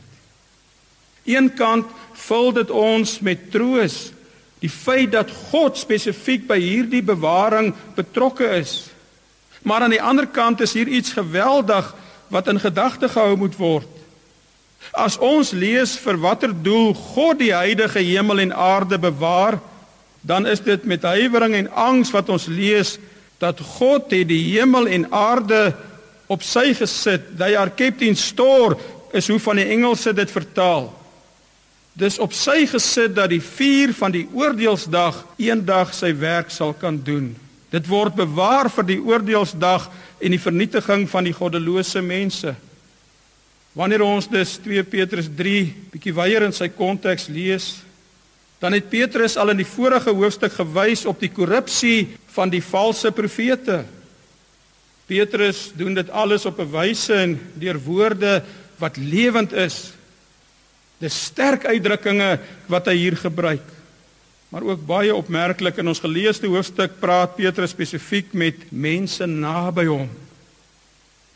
Eenkant 1.26 1.90
vul 2.28 2.52
dit 2.56 2.70
ons 2.70 3.16
met 3.26 3.50
troos 3.50 3.98
die 4.62 4.70
feit 4.70 5.12
dat 5.14 5.30
God 5.50 5.78
spesifiek 5.78 6.48
by 6.48 6.58
hierdie 6.58 7.02
bewaring 7.02 7.72
betrokke 7.94 8.48
is. 8.58 8.88
Maar 9.62 9.86
aan 9.86 9.94
die 9.94 10.02
ander 10.02 10.26
kant 10.26 10.60
is 10.60 10.74
hier 10.74 10.88
iets 10.88 11.12
geweldig 11.14 11.94
wat 12.28 12.48
in 12.50 12.60
gedagte 12.60 13.08
gehou 13.08 13.36
moet 13.36 13.56
word. 13.58 13.88
As 14.92 15.18
ons 15.18 15.52
lees 15.52 15.96
vir 16.00 16.18
watter 16.22 16.52
doel 16.52 16.94
God 16.94 17.38
die 17.42 17.52
huidige 17.54 18.02
hemel 18.02 18.40
en 18.46 18.54
aarde 18.54 18.98
bewaar, 18.98 19.58
dan 20.20 20.46
is 20.46 20.60
dit 20.60 20.84
met 20.84 21.02
huiwering 21.02 21.54
en 21.54 21.70
angs 21.72 22.10
wat 22.14 22.28
ons 22.28 22.46
lees 22.50 22.96
dat 23.38 23.60
God 23.78 24.10
het 24.10 24.28
die 24.28 24.42
hemel 24.58 24.88
en 24.90 25.06
aarde 25.14 25.72
op 26.26 26.42
sy 26.42 26.72
gesit. 26.76 27.36
They 27.38 27.56
are 27.56 27.70
kept 27.70 28.02
in 28.02 28.16
store 28.16 28.76
is 29.12 29.28
hoe 29.30 29.38
van 29.40 29.56
die 29.56 29.68
Engelse 29.72 30.12
dit 30.12 30.30
vertaal. 30.30 30.90
Dis 31.98 32.20
op 32.22 32.34
sy 32.36 32.62
gesit 32.70 33.16
dat 33.16 33.32
die 33.32 33.42
vuur 33.42 33.90
van 33.98 34.12
die 34.14 34.26
oordeelsdag 34.30 35.16
eendag 35.42 35.90
sy 35.96 36.12
werk 36.14 36.52
sal 36.54 36.70
kan 36.78 37.00
doen. 37.02 37.32
Dit 37.74 37.88
word 37.90 38.14
bewaar 38.14 38.70
vir 38.70 38.86
die 38.86 39.00
oordeelsdag 39.02 39.88
en 40.22 40.34
die 40.34 40.40
vernietiging 40.40 41.08
van 41.10 41.26
die 41.26 41.34
goddelose 41.34 42.02
mense. 42.04 42.54
Wanneer 43.74 44.04
ons 44.06 44.30
dus 44.30 44.54
2 44.62 44.86
Petrus 44.86 45.26
3 45.36 45.58
bietjie 45.92 46.14
weier 46.14 46.46
in 46.46 46.54
sy 46.54 46.70
konteks 46.70 47.26
lees, 47.34 47.68
dan 48.62 48.74
het 48.74 48.88
Petrus 48.90 49.36
al 49.38 49.52
in 49.52 49.60
die 49.60 49.68
vorige 49.68 50.14
hoofstuk 50.14 50.54
gewys 50.54 51.04
op 51.06 51.18
die 51.22 51.30
korrupsie 51.34 52.08
van 52.34 52.50
die 52.50 52.62
valse 52.62 53.10
profete. 53.14 53.82
Petrus 55.10 55.68
doen 55.78 55.98
dit 55.98 56.10
alles 56.10 56.46
op 56.46 56.58
'n 56.58 56.70
wyse 56.70 57.14
en 57.14 57.38
deur 57.54 57.78
woorde 57.78 58.42
wat 58.78 58.96
lewend 58.96 59.52
is. 59.52 59.97
Dis 60.98 61.16
sterk 61.28 61.66
uitdrukkinge 61.70 62.38
wat 62.70 62.88
hy 62.90 62.96
hier 62.98 63.16
gebruik. 63.18 63.64
Maar 64.48 64.64
ook 64.64 64.86
baie 64.88 65.14
opmerklik 65.14 65.76
in 65.78 65.90
ons 65.92 66.00
geleesde 66.02 66.48
hoofstuk 66.50 66.96
praat 67.02 67.36
Petrus 67.36 67.74
spesifiek 67.74 68.32
met 68.32 68.64
mense 68.72 69.26
naby 69.28 69.84
hom. 69.90 70.08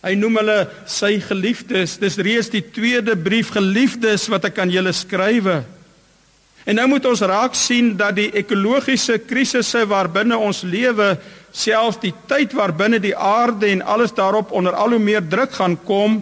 Hy 0.03 0.17
noem 0.19 0.41
hulle 0.41 0.57
sy 0.91 1.21
geliefdes. 1.23 1.99
Dis 2.03 2.19
reeds 2.19 2.51
die 2.51 2.65
tweede 2.75 3.15
brief 3.15 3.53
geliefdes 3.55 4.27
wat 4.33 4.49
ek 4.49 4.59
aan 4.65 4.73
julle 4.73 4.95
skrywe. 4.97 5.61
En 6.67 6.79
nou 6.79 6.89
moet 6.91 7.07
ons 7.11 7.23
raak 7.27 7.55
sien 7.59 7.93
dat 7.99 8.17
die 8.19 8.31
ekologiese 8.39 9.19
krisisse 9.27 9.83
waarbinne 9.91 10.39
ons 10.39 10.63
lewe, 10.67 11.15
selfs 11.53 12.01
die 12.03 12.15
tyd 12.31 12.55
waarbinne 12.57 12.99
die 13.03 13.15
aarde 13.15 13.69
en 13.71 13.83
alles 13.83 14.15
daarop 14.15 14.55
onder 14.55 14.75
al 14.79 14.95
hoe 14.97 15.03
meer 15.03 15.23
druk 15.23 15.55
gaan 15.59 15.77
kom, 15.87 16.21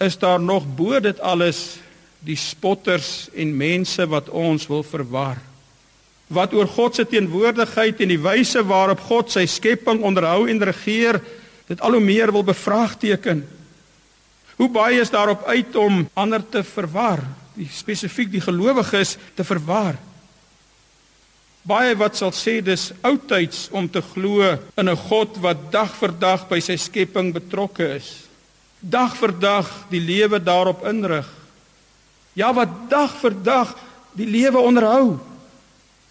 is 0.00 0.16
daar 0.20 0.40
nog 0.40 0.66
bo 0.76 1.00
dit 1.00 1.20
alles 1.20 1.78
die 2.24 2.38
spotters 2.40 3.28
en 3.36 3.56
mense 3.56 4.06
wat 4.08 4.30
ons 4.32 4.66
wil 4.70 4.82
verwar. 4.86 5.38
Wat 6.32 6.54
oor 6.56 6.68
God 6.72 6.96
se 6.96 7.04
teenwoordigheid 7.08 8.00
en 8.00 8.12
die 8.14 8.20
wyse 8.20 8.62
waarop 8.64 9.02
God 9.04 9.32
sy 9.34 9.44
skepping 9.50 10.00
onderhou 10.02 10.46
en 10.48 10.62
regeer, 10.64 11.20
dit 11.68 11.80
al 11.84 11.96
hoe 11.96 12.04
meer 12.04 12.32
wil 12.32 12.44
bevraagteken. 12.46 13.44
Hoe 14.56 14.70
baie 14.72 15.00
is 15.02 15.12
daarop 15.12 15.44
uit 15.50 15.76
om 15.76 16.04
ander 16.14 16.42
te 16.48 16.64
verwar, 16.64 17.20
die 17.54 17.68
spesifiek 17.70 18.30
die 18.32 18.42
gelowiges 18.44 19.16
te 19.36 19.44
verwar. 19.44 19.98
Baie 21.64 21.94
wat 21.96 22.16
sal 22.18 22.32
sê 22.36 22.58
dis 22.60 22.90
oudtyds 23.00 23.70
om 23.72 23.86
te 23.88 24.02
glo 24.12 24.44
in 24.76 24.88
'n 24.88 24.96
God 25.08 25.36
wat 25.40 25.72
dag 25.72 25.94
vir 25.96 26.12
dag 26.12 26.48
by 26.48 26.60
sy 26.60 26.76
skepping 26.76 27.32
betrokke 27.32 27.96
is. 27.96 28.28
Dag 28.80 29.16
vir 29.16 29.32
dag 29.32 29.86
die 29.90 30.00
lewe 30.00 30.38
daarop 30.38 30.84
inrig. 30.84 31.26
Ja, 32.34 32.50
wat 32.54 32.90
dag 32.90 33.14
vir 33.20 33.34
dag 33.42 33.76
die 34.18 34.26
lewe 34.26 34.58
onderhou. 34.58 35.18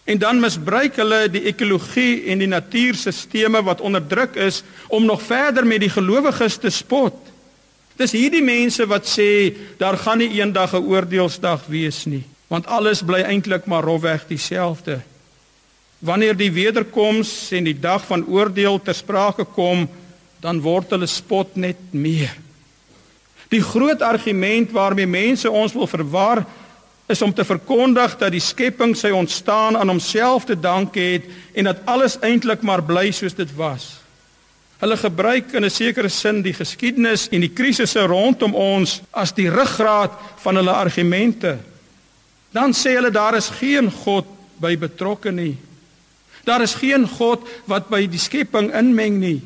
En 0.03 0.19
dan 0.19 0.39
misbruik 0.39 0.97
hulle 0.99 1.27
die 1.31 1.45
ekologie 1.47 2.25
en 2.31 2.41
die 2.43 2.47
natuurstelsels 2.47 3.63
wat 3.63 3.81
onderdruk 3.81 4.35
is 4.35 4.63
om 4.87 5.05
nog 5.05 5.21
verder 5.23 5.67
met 5.67 5.79
die 5.79 5.91
gelowiges 5.91 6.57
te 6.57 6.69
spot. 6.69 7.15
Dis 7.95 8.11
hierdie 8.11 8.43
mense 8.43 8.85
wat 8.89 9.07
sê 9.07 9.53
daar 9.77 9.97
gaan 9.97 10.17
nie 10.17 10.39
eendag 10.39 10.73
'n 10.73 10.75
een 10.75 10.87
oordeelsdag 10.91 11.67
wees 11.67 12.05
nie, 12.05 12.23
want 12.47 12.67
alles 12.67 13.01
bly 13.01 13.21
eintlik 13.21 13.65
maar 13.65 13.83
rofweg 13.83 14.27
dieselfde. 14.27 15.01
Wanneer 15.99 16.37
die 16.37 16.51
wederkoms 16.51 17.51
en 17.51 17.63
die 17.63 17.79
dag 17.79 18.05
van 18.05 18.25
oordeel 18.25 18.81
ter 18.81 18.95
sprake 18.95 19.45
kom, 19.45 19.87
dan 20.39 20.61
word 20.61 20.89
hulle 20.89 21.07
spot 21.07 21.55
net 21.55 21.77
meer. 21.91 22.42
Die 23.53 23.62
groot 23.62 24.01
argument 24.01 24.72
waarmee 24.74 25.07
mense 25.07 25.51
ons 25.51 25.74
wil 25.77 25.88
verwar 25.88 26.41
is 27.05 27.22
om 27.22 27.33
te 27.33 27.45
verkondig 27.45 28.15
dat 28.17 28.31
die 28.33 28.41
skepping 28.41 28.95
sy 28.98 29.12
ontstaan 29.13 29.77
aan 29.77 29.91
homself 29.91 30.48
te 30.50 30.55
danke 30.60 31.00
het 31.00 31.27
en 31.53 31.69
dat 31.69 31.83
alles 31.86 32.17
eintlik 32.24 32.63
maar 32.65 32.81
bly 32.83 33.12
soos 33.13 33.36
dit 33.38 33.51
was. 33.60 34.00
Hulle 34.81 34.98
gebruik 34.98 35.53
in 35.53 35.65
'n 35.65 35.69
sekere 35.69 36.10
sin 36.10 36.41
die 36.41 36.53
geskiedenis 36.53 37.27
en 37.31 37.41
die 37.41 37.53
krisisse 37.53 38.01
rondom 38.01 38.55
ons 38.55 39.01
as 39.12 39.31
die 39.31 39.50
ruggraat 39.50 40.12
van 40.43 40.55
hulle 40.55 40.72
argumente. 40.72 41.57
Dan 42.51 42.74
sê 42.74 42.95
hulle 42.95 43.12
daar 43.12 43.36
is 43.36 43.50
geen 43.50 43.91
God 43.91 44.25
by 44.57 44.77
betrokke 44.77 45.31
nie. 45.31 45.57
Daar 46.43 46.62
is 46.62 46.74
geen 46.74 47.07
God 47.07 47.48
wat 47.65 47.89
by 47.89 48.07
die 48.07 48.19
skepping 48.19 48.74
inmeng 48.74 49.19
nie. 49.19 49.41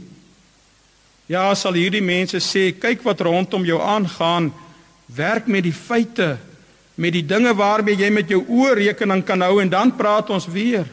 Ja, 1.28 1.52
sal 1.56 1.76
hierdie 1.76 2.04
mense 2.04 2.40
sê, 2.40 2.72
kyk 2.72 3.04
wat 3.04 3.22
rondom 3.22 3.66
jou 3.68 3.82
aangaan, 3.84 4.52
werk 5.12 5.48
met 5.52 5.66
die 5.66 5.76
feite, 5.76 6.38
met 6.96 7.14
die 7.14 7.26
dinge 7.28 7.52
waarmee 7.56 8.00
jy 8.00 8.10
met 8.12 8.32
jou 8.32 8.42
oë 8.48 8.78
rekening 8.80 9.24
kan 9.28 9.44
hou 9.44 9.60
en 9.62 9.70
dan 9.70 9.92
praat 9.96 10.32
ons 10.34 10.48
weer. 10.48 10.88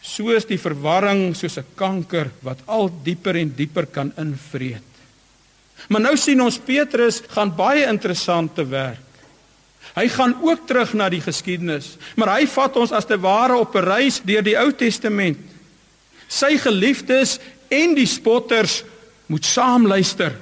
Soos 0.00 0.46
die 0.48 0.58
verwarring 0.58 1.34
soos 1.36 1.58
'n 1.58 1.66
kanker 1.76 2.30
wat 2.42 2.58
al 2.66 2.90
dieper 3.04 3.36
en 3.36 3.52
dieper 3.56 3.86
kan 3.86 4.12
invreet. 4.16 4.82
Maar 5.88 6.00
nou 6.00 6.16
sien 6.16 6.40
ons 6.40 6.58
Petrus 6.58 7.22
gaan 7.28 7.52
baie 7.56 7.86
interessante 7.86 8.64
werk. 8.64 9.04
Hy 9.94 10.08
gaan 10.08 10.34
ook 10.42 10.66
terug 10.66 10.94
na 10.94 11.08
die 11.08 11.20
geskiedenis, 11.20 11.96
maar 12.16 12.38
hy 12.38 12.46
vat 12.46 12.76
ons 12.76 12.92
as 12.92 13.04
te 13.04 13.16
ware 13.16 13.56
op 13.56 13.76
'n 13.76 13.84
reis 13.84 14.20
deur 14.24 14.42
die 14.42 14.58
Ou 14.58 14.72
Testament. 14.72 15.38
Sy 16.28 16.58
geliefdes 16.58 17.38
en 17.68 17.94
die 17.94 18.06
spotters 18.06 18.82
moet 19.26 19.44
saam 19.44 19.86
luister. 19.86 20.34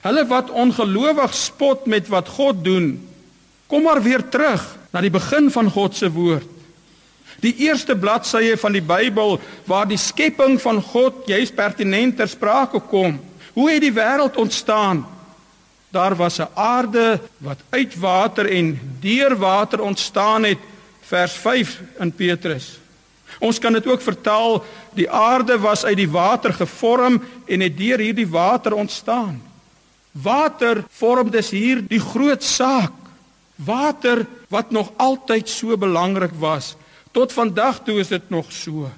Hulle 0.00 0.24
wat 0.26 0.50
ongelowig 0.50 1.34
spot 1.34 1.86
met 1.86 2.08
wat 2.08 2.28
God 2.28 2.64
doen, 2.64 2.94
kom 3.66 3.82
maar 3.82 4.02
weer 4.02 4.24
terug 4.28 4.64
na 4.90 5.02
die 5.04 5.12
begin 5.12 5.50
van 5.52 5.70
God 5.70 5.96
se 5.96 6.10
woord. 6.10 6.48
Die 7.40 7.54
eerste 7.64 7.96
bladsye 7.96 8.56
van 8.60 8.74
die 8.76 8.84
Bybel 8.84 9.38
waar 9.68 9.86
die 9.88 10.00
skepping 10.00 10.58
van 10.60 10.82
God 10.82 11.24
juis 11.28 11.52
pertinent 11.56 12.18
ter 12.18 12.28
sprake 12.28 12.80
kom. 12.90 13.16
Hoe 13.54 13.70
het 13.70 13.80
die 13.80 13.94
wêreld 13.96 14.36
ontstaan? 14.36 15.06
Daar 15.90 16.16
was 16.16 16.38
'n 16.38 16.48
aarde 16.54 17.20
wat 17.38 17.58
uit 17.70 17.96
water 17.98 18.46
en 18.46 18.80
deur 19.00 19.36
water 19.36 19.80
ontstaan 19.80 20.44
het, 20.44 20.58
vers 21.00 21.32
5 21.32 21.80
in 21.98 22.12
Petrus. 22.12 22.79
Ons 23.40 23.58
kan 23.58 23.72
dit 23.72 23.86
ook 23.88 24.02
vertaal 24.04 24.60
die 24.96 25.08
aarde 25.10 25.56
was 25.58 25.84
uit 25.84 25.96
die 25.96 26.10
water 26.10 26.52
gevorm 26.52 27.20
en 27.48 27.64
het 27.64 27.76
deur 27.78 27.98
hierdie 27.98 28.28
water 28.28 28.76
ontstaan. 28.76 29.40
Water 30.12 30.84
vorm 30.90 31.30
dus 31.30 31.50
hier 31.54 31.80
die 31.88 32.00
groot 32.00 32.44
saak. 32.44 32.92
Water 33.56 34.26
wat 34.48 34.70
nog 34.70 34.92
altyd 34.96 35.48
so 35.48 35.76
belangrik 35.76 36.34
was. 36.38 36.74
Tot 37.12 37.32
vandag 37.32 37.80
toe 37.84 38.00
is 38.00 38.12
dit 38.12 38.30
nog 38.30 38.52
so. 38.52 38.90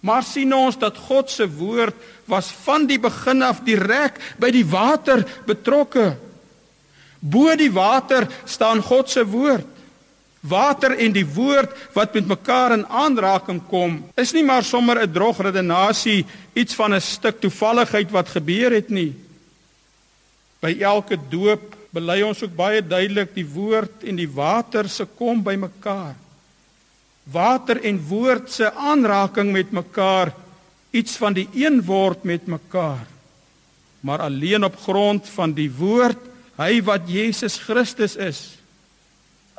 Maar 0.00 0.24
sien 0.24 0.52
ons 0.56 0.78
dat 0.80 0.96
God 0.96 1.30
se 1.30 1.48
woord 1.48 1.96
was 2.28 2.48
van 2.64 2.86
die 2.88 2.98
begin 3.00 3.42
af 3.44 3.60
direk 3.64 4.20
by 4.40 4.50
die 4.52 4.64
water 4.64 5.24
betrokke. 5.46 6.14
Bo 7.20 7.52
die 7.56 7.72
water 7.72 8.28
staan 8.48 8.80
God 8.82 9.10
se 9.10 9.24
woord. 9.26 9.66
Water 10.40 10.94
en 10.96 11.12
die 11.12 11.26
woord 11.26 11.74
wat 11.92 12.14
met 12.16 12.26
mekaar 12.26 12.72
in 12.72 12.86
aanraking 12.86 13.60
kom, 13.68 13.98
is 14.16 14.32
nie 14.32 14.44
maar 14.44 14.64
sommer 14.64 15.02
'n 15.02 15.12
droog 15.12 15.38
redenasie, 15.38 16.24
iets 16.54 16.74
van 16.74 16.94
'n 16.94 17.00
stuk 17.00 17.40
toevalligheid 17.40 18.10
wat 18.10 18.28
gebeur 18.28 18.72
het 18.72 18.88
nie. 18.88 19.14
By 20.60 20.76
elke 20.80 21.18
doop 21.28 21.76
bely 21.92 22.22
ons 22.22 22.42
ook 22.42 22.56
baie 22.56 22.82
duidelik 22.82 23.34
die 23.34 23.46
woord 23.46 24.04
en 24.04 24.16
die 24.16 24.28
water 24.28 24.88
se 24.88 25.04
kom 25.04 25.42
by 25.42 25.56
mekaar. 25.56 26.14
Water 27.24 27.80
en 27.84 28.00
woord 28.08 28.50
se 28.50 28.72
aanraking 28.74 29.52
met 29.52 29.70
mekaar, 29.70 30.32
iets 30.90 31.16
van 31.16 31.32
die 31.32 31.48
een 31.54 31.82
word 31.82 32.24
met 32.24 32.46
mekaar. 32.46 33.06
Maar 34.00 34.18
alleen 34.18 34.64
op 34.64 34.76
grond 34.76 35.28
van 35.28 35.52
die 35.52 35.70
woord, 35.70 36.18
hy 36.56 36.82
wat 36.82 37.00
Jesus 37.06 37.58
Christus 37.58 38.16
is. 38.16 38.59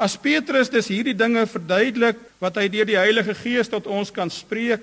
As 0.01 0.15
Petrus 0.17 0.71
dus 0.73 0.89
hierdie 0.89 1.13
dinge 1.13 1.43
verduidelik 1.45 2.17
wat 2.41 2.57
hy 2.57 2.65
deur 2.73 2.87
die 2.89 2.97
Heilige 2.97 3.35
Gees 3.37 3.69
tot 3.69 3.85
ons 3.85 4.09
kan 4.13 4.31
spreek, 4.33 4.81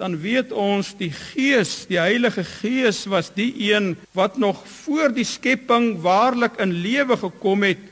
dan 0.00 0.16
weet 0.18 0.50
ons 0.50 0.88
die 0.98 1.12
Gees, 1.14 1.84
die 1.86 2.00
Heilige 2.00 2.42
Gees 2.58 3.04
was 3.06 3.30
die 3.36 3.52
een 3.70 3.92
wat 4.18 4.40
nog 4.42 4.64
voor 4.82 5.12
die 5.14 5.26
skepping 5.28 5.92
waarlik 6.02 6.58
in 6.64 6.74
lewe 6.82 7.20
gekom 7.20 7.62
het 7.68 7.90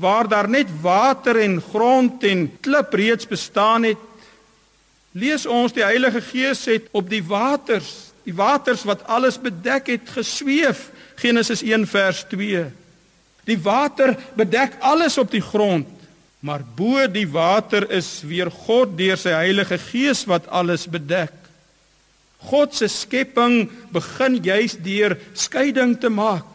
waar 0.00 0.28
daar 0.28 0.48
net 0.48 0.68
water 0.80 1.36
en 1.36 1.58
grond 1.60 2.24
en 2.24 2.46
klip 2.64 2.94
reeds 2.96 3.26
bestaan 3.28 3.84
het. 3.84 4.00
Lees 5.12 5.44
ons 5.46 5.74
die 5.76 5.84
Heilige 5.84 6.22
Gees 6.24 6.64
het 6.64 6.88
op 6.96 7.10
die 7.10 7.22
waters, 7.24 8.12
die 8.24 8.34
waters 8.36 8.86
wat 8.88 9.04
alles 9.04 9.36
bedek 9.40 9.90
het, 9.92 10.08
gesweef. 10.16 10.88
Genesis 11.20 11.60
1 11.62 11.84
vers 11.86 12.24
2. 12.32 12.64
Die 13.50 13.58
water 13.58 14.14
bedek 14.38 14.78
alles 14.80 15.18
op 15.18 15.30
die 15.32 15.42
grond, 15.42 15.88
maar 16.40 16.62
bo 16.62 17.02
die 17.10 17.26
water 17.28 17.88
is 17.90 18.20
weer 18.24 18.50
God 18.50 18.94
deur 18.96 19.18
sy 19.18 19.34
Heilige 19.34 19.78
Gees 19.90 20.22
wat 20.30 20.46
alles 20.48 20.86
bedek. 20.88 21.34
God 22.48 22.72
se 22.72 22.88
skepping 22.88 23.66
begin 23.92 24.38
juis 24.40 24.78
deur 24.80 25.18
skeiding 25.36 25.98
te 26.00 26.08
maak. 26.08 26.46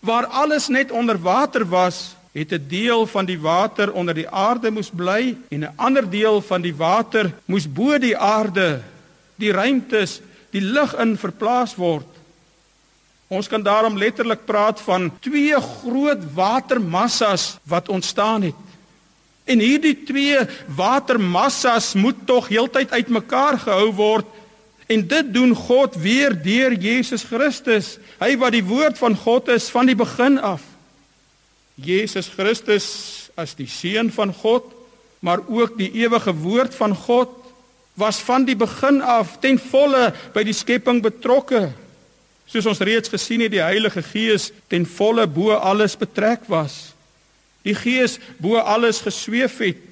Waar 0.00 0.30
alles 0.30 0.70
net 0.72 0.94
onder 0.94 1.18
water 1.18 1.66
was, 1.66 2.14
het 2.32 2.52
'n 2.52 2.68
deel 2.68 3.06
van 3.06 3.26
die 3.26 3.40
water 3.40 3.92
onder 3.92 4.14
die 4.14 4.28
aarde 4.28 4.70
moes 4.70 4.90
bly 4.90 5.36
en 5.50 5.60
'n 5.64 5.72
ander 5.76 6.10
deel 6.10 6.40
van 6.40 6.62
die 6.62 6.74
water 6.74 7.32
moes 7.46 7.66
bo 7.66 7.98
die 7.98 8.16
aarde, 8.16 8.80
die 9.36 9.52
ruimtes, 9.52 10.20
die 10.50 10.60
lug 10.60 10.94
in 10.94 11.16
verplaas 11.16 11.74
word. 11.74 12.06
Ons 13.28 13.48
kan 13.50 13.62
daarom 13.62 13.98
letterlik 13.98 14.44
praat 14.46 14.80
van 14.86 15.10
twee 15.20 15.54
groot 15.82 16.22
watermassas 16.34 17.56
wat 17.66 17.88
ontstaan 17.88 18.42
het. 18.42 18.62
En 19.46 19.58
hierdie 19.62 19.96
twee 20.06 20.38
watermassas 20.74 21.94
moet 21.94 22.18
tog 22.26 22.48
heeltyd 22.48 22.90
uitmekaar 22.90 23.58
gehou 23.58 23.90
word 23.94 24.26
en 24.86 25.02
dit 25.06 25.32
doen 25.34 25.54
God 25.54 25.94
weer 25.98 26.34
deur 26.42 26.74
Jesus 26.78 27.26
Christus. 27.26 27.96
Hy 28.22 28.36
wat 28.38 28.54
die 28.54 28.64
woord 28.66 28.98
van 28.98 29.16
God 29.18 29.50
is 29.54 29.66
van 29.74 29.90
die 29.90 29.98
begin 29.98 30.38
af. 30.38 30.62
Jesus 31.74 32.30
Christus 32.30 32.86
as 33.36 33.54
die 33.58 33.68
seun 33.68 34.08
van 34.14 34.32
God, 34.34 34.70
maar 35.20 35.42
ook 35.46 35.74
die 35.78 35.90
ewige 35.98 36.32
woord 36.32 36.74
van 36.74 36.94
God 36.94 37.34
was 37.98 38.20
van 38.22 38.44
die 38.46 38.56
begin 38.56 39.00
af 39.02 39.38
ten 39.42 39.58
volle 39.58 40.12
by 40.34 40.44
die 40.46 40.54
skepping 40.56 41.02
betrokke. 41.02 41.68
Soos 42.46 42.66
ons 42.70 42.82
reeds 42.86 43.10
gesien 43.10 43.42
het, 43.42 43.52
die 43.54 43.62
Heilige 43.62 44.02
Gees 44.06 44.52
ten 44.70 44.86
volle 44.86 45.26
bo 45.26 45.56
alles 45.56 45.96
betrek 45.98 46.46
was. 46.50 46.94
Die 47.66 47.74
Gees 47.74 48.20
bo 48.38 48.60
alles 48.62 49.02
gesweef 49.02 49.58
het. 49.58 49.82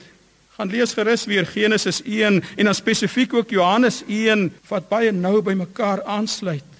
Gaan 0.55 0.71
lees 0.71 0.95
gerus 0.95 1.25
weer 1.27 1.47
Genesis 1.51 1.99
1 2.07 2.39
en 2.57 2.69
dan 2.69 2.75
spesifiek 2.75 3.35
ook 3.35 3.51
Johannes 3.51 4.05
1 4.07 4.53
wat 4.71 4.87
baie 4.89 5.11
nou 5.13 5.41
by 5.43 5.57
mekaar 5.59 6.05
aansluit. 6.07 6.71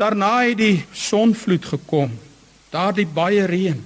Daarna 0.00 0.46
het 0.46 0.56
die 0.56 0.84
sonvloed 0.96 1.66
gekom. 1.68 2.14
Daardie 2.72 3.06
baie 3.06 3.44
reën. 3.44 3.80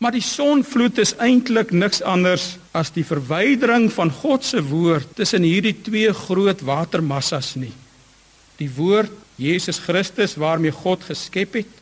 Maar 0.00 0.12
die 0.16 0.24
sonvloed 0.24 0.98
is 0.98 1.14
eintlik 1.20 1.72
niks 1.76 2.02
anders 2.02 2.56
as 2.76 2.92
die 2.92 3.04
verwydering 3.04 3.90
van 3.92 4.12
God 4.12 4.44
se 4.44 4.60
woord 4.64 5.12
tussen 5.16 5.44
hierdie 5.44 5.76
twee 5.84 6.12
groot 6.16 6.60
watermassas 6.64 7.54
nie. 7.60 7.72
Die 8.60 8.70
woord 8.76 9.12
Jesus 9.40 9.80
Christus 9.80 10.36
waarmee 10.36 10.72
God 10.72 11.04
geskep 11.08 11.62
het. 11.62 11.76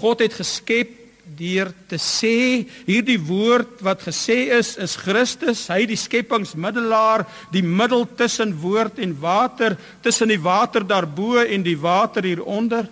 God 0.00 0.22
het 0.24 0.32
geskep 0.40 1.04
deur 1.24 1.70
te 1.88 1.96
sê 2.00 2.64
hierdie 2.84 3.18
woord 3.20 3.80
wat 3.84 4.02
gesê 4.04 4.50
is 4.52 4.74
is 4.80 4.96
Christus, 5.00 5.64
hy 5.72 5.84
die 5.88 5.98
skepingsmiddelaar, 5.98 7.24
die 7.52 7.64
middel 7.64 8.04
tussen 8.16 8.52
woord 8.60 9.00
en 9.00 9.14
water, 9.20 9.76
tussen 10.04 10.32
die 10.32 10.40
water 10.40 10.84
daarbo 10.84 11.40
en 11.40 11.64
die 11.64 11.78
water 11.80 12.24
hieronder. 12.24 12.88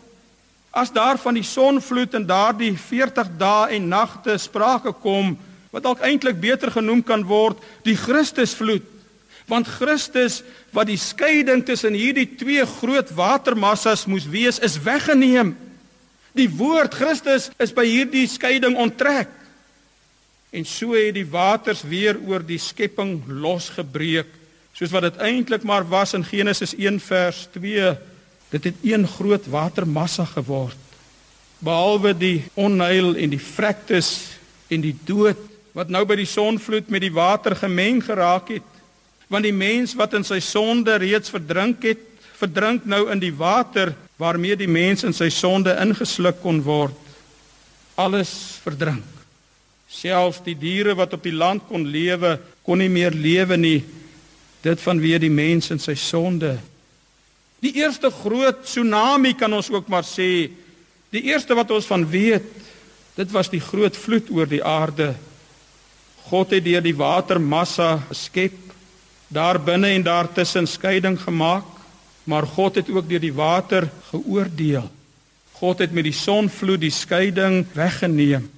As 0.72 0.92
daar 0.92 1.20
van 1.20 1.36
die 1.36 1.44
sonvloed 1.44 2.16
en 2.16 2.28
daardie 2.28 2.72
40 2.76 3.34
dae 3.40 3.76
en 3.76 3.90
nagte 3.92 4.38
sprake 4.40 4.94
kom, 5.02 5.34
wat 5.72 5.84
dalk 5.84 6.00
eintlik 6.04 6.40
beter 6.40 6.72
genoem 6.72 7.02
kan 7.04 7.24
word, 7.28 7.60
die 7.84 7.96
Christusvloed, 7.96 8.88
want 9.48 9.68
Christus 9.68 10.40
wat 10.72 10.88
die 10.88 10.98
skeiding 11.00 11.62
tussen 11.68 11.94
hierdie 11.96 12.26
twee 12.40 12.64
groot 12.78 13.12
watermassas 13.14 14.06
moes 14.08 14.24
wees 14.28 14.58
is 14.64 14.78
weggeneem. 14.80 15.52
Die 16.32 16.48
woord 16.48 16.96
Christus 16.96 17.50
is 17.60 17.74
by 17.76 17.84
hierdie 17.84 18.24
skeiding 18.30 18.78
onttrek. 18.80 19.28
En 20.52 20.64
so 20.68 20.96
het 20.96 21.14
die 21.16 21.28
waters 21.28 21.84
weer 21.88 22.18
oor 22.28 22.44
die 22.44 22.60
skepping 22.60 23.20
losgebreek, 23.28 24.28
soos 24.76 24.92
wat 24.92 25.06
dit 25.10 25.20
eintlik 25.24 25.64
maar 25.68 25.84
was 25.88 26.16
in 26.16 26.24
Genesis 26.24 26.74
1 26.76 27.00
vers 27.04 27.46
2. 27.52 27.92
Dit 28.52 28.68
het 28.68 28.84
een 28.84 29.06
groot 29.08 29.46
watermassa 29.52 30.24
geword. 30.28 30.76
Behalwe 31.62 32.12
die 32.16 32.38
onheil 32.58 33.14
en 33.16 33.32
die 33.32 33.40
vrektes 33.40 34.12
en 34.72 34.84
die 34.84 34.96
dood 35.04 35.40
wat 35.76 35.92
nou 35.92 36.02
by 36.08 36.18
die 36.20 36.28
sonvloed 36.28 36.90
met 36.92 37.04
die 37.04 37.12
water 37.12 37.56
gemeng 37.56 38.02
geraak 38.04 38.50
het, 38.52 38.71
want 39.32 39.48
die 39.48 39.56
mens 39.56 39.96
wat 39.98 40.14
in 40.18 40.26
sy 40.28 40.38
sonde 40.44 40.98
reeds 41.00 41.32
verdrink 41.32 41.84
het, 41.88 42.02
verdrink 42.36 42.84
nou 42.84 43.06
in 43.12 43.20
die 43.22 43.32
water 43.34 43.94
waarmee 44.20 44.58
die 44.58 44.70
mens 44.70 45.06
in 45.06 45.14
sy 45.16 45.30
sonde 45.32 45.74
ingesluk 45.80 46.42
kon 46.42 46.60
word. 46.66 46.98
Alles 47.98 48.60
verdrink. 48.62 49.06
Selfs 49.92 50.40
die 50.44 50.56
diere 50.56 50.94
wat 50.96 51.12
op 51.16 51.24
die 51.24 51.34
land 51.34 51.66
kon 51.68 51.84
lewe, 51.88 52.38
kon 52.64 52.80
nie 52.80 52.90
meer 52.92 53.12
lewe 53.12 53.58
nie 53.60 53.80
dit 54.62 54.78
vanweë 54.78 55.18
die 55.24 55.32
mens 55.32 55.72
in 55.74 55.80
sy 55.82 55.96
sonde. 55.98 56.54
Die 57.62 57.74
eerste 57.78 58.10
groot 58.14 58.64
tsunami 58.66 59.34
kan 59.38 59.52
ons 59.54 59.70
ook 59.70 59.90
maar 59.90 60.06
sê. 60.06 60.50
Die 61.12 61.24
eerste 61.30 61.54
wat 61.58 61.70
ons 61.74 61.86
van 61.90 62.06
weet, 62.08 62.46
dit 63.18 63.34
was 63.34 63.50
die 63.52 63.62
groot 63.62 63.96
vloed 63.98 64.30
oor 64.34 64.48
die 64.50 64.62
aarde. 64.64 65.12
God 66.30 66.54
het 66.54 66.64
deur 66.64 66.82
die 66.82 66.96
watermassa 66.96 67.96
geskep, 68.08 68.71
daar 69.32 69.60
binne 69.60 69.94
en 69.96 70.02
daar 70.02 70.28
tussen 70.32 70.66
skeiding 70.68 71.20
gemaak, 71.20 71.64
maar 72.24 72.46
God 72.46 72.74
het 72.74 72.90
ook 72.90 73.08
deur 73.08 73.20
die 73.20 73.34
water 73.34 73.88
geoordeel. 74.10 74.90
God 75.52 75.78
het 75.78 75.92
met 75.92 76.04
die 76.04 76.16
sonvloed 76.16 76.80
die 76.80 76.92
skeiding 76.92 77.64
weggeneem. 77.72 78.50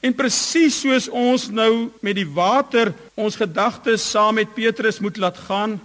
En 0.00 0.14
presies 0.14 0.78
soos 0.84 1.08
ons 1.10 1.48
nou 1.50 1.88
met 2.04 2.14
die 2.18 2.26
water 2.26 2.92
ons 3.18 3.36
gedagtes 3.38 4.04
saam 4.10 4.38
met 4.38 4.54
Petrus 4.54 5.00
moet 5.02 5.16
laat 5.16 5.38
gaan, 5.48 5.78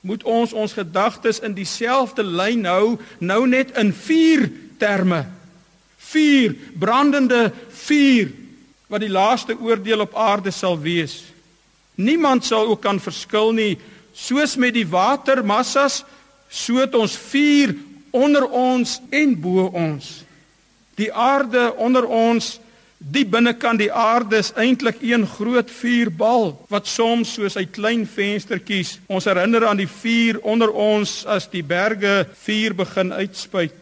moet 0.00 0.22
ons 0.24 0.52
ons 0.52 0.72
gedagtes 0.72 1.40
in 1.44 1.52
dieselfde 1.56 2.24
lyn 2.24 2.64
hou, 2.68 2.96
nou 3.18 3.42
net 3.48 3.74
in 3.76 3.92
vuur 3.92 4.46
terme. 4.80 5.26
Vuur, 6.08 6.54
brandende 6.78 7.50
vuur 7.84 8.30
wat 8.88 9.02
die 9.04 9.12
laaste 9.12 9.58
oordeel 9.60 10.06
op 10.06 10.14
aarde 10.16 10.52
sal 10.54 10.78
wees. 10.80 11.20
Niemand 11.98 12.46
sal 12.46 12.70
ook 12.70 12.80
kan 12.84 13.00
verskil 13.02 13.52
nie, 13.56 13.74
soos 14.14 14.56
met 14.56 14.76
die 14.76 14.86
watermassas, 14.86 16.04
so 16.48 16.78
het 16.80 16.94
ons 16.94 17.16
vuur 17.28 17.74
onder 18.14 18.46
ons 18.46 19.00
en 19.10 19.34
bo 19.40 19.66
ons. 19.74 20.22
Die 20.98 21.10
aarde 21.12 21.72
onder 21.76 22.06
ons 22.06 22.56
Die 22.98 23.22
binnekant 23.22 23.78
die 23.78 23.92
aarde 23.94 24.40
is 24.42 24.50
eintlik 24.58 24.98
een 25.06 25.22
groot 25.30 25.68
vuurbal 25.70 26.48
wat 26.66 26.88
soms 26.90 27.36
soos 27.36 27.54
uit 27.54 27.70
klein 27.70 28.02
venstertjies 28.10 28.96
ons 29.06 29.28
herinner 29.30 29.68
aan 29.68 29.78
die 29.78 29.86
vuur 29.86 30.40
onder 30.42 30.72
ons 30.74 31.22
as 31.30 31.46
die 31.52 31.62
berge 31.62 32.26
vuur 32.42 32.74
begin 32.74 33.14
uitspuit. 33.14 33.76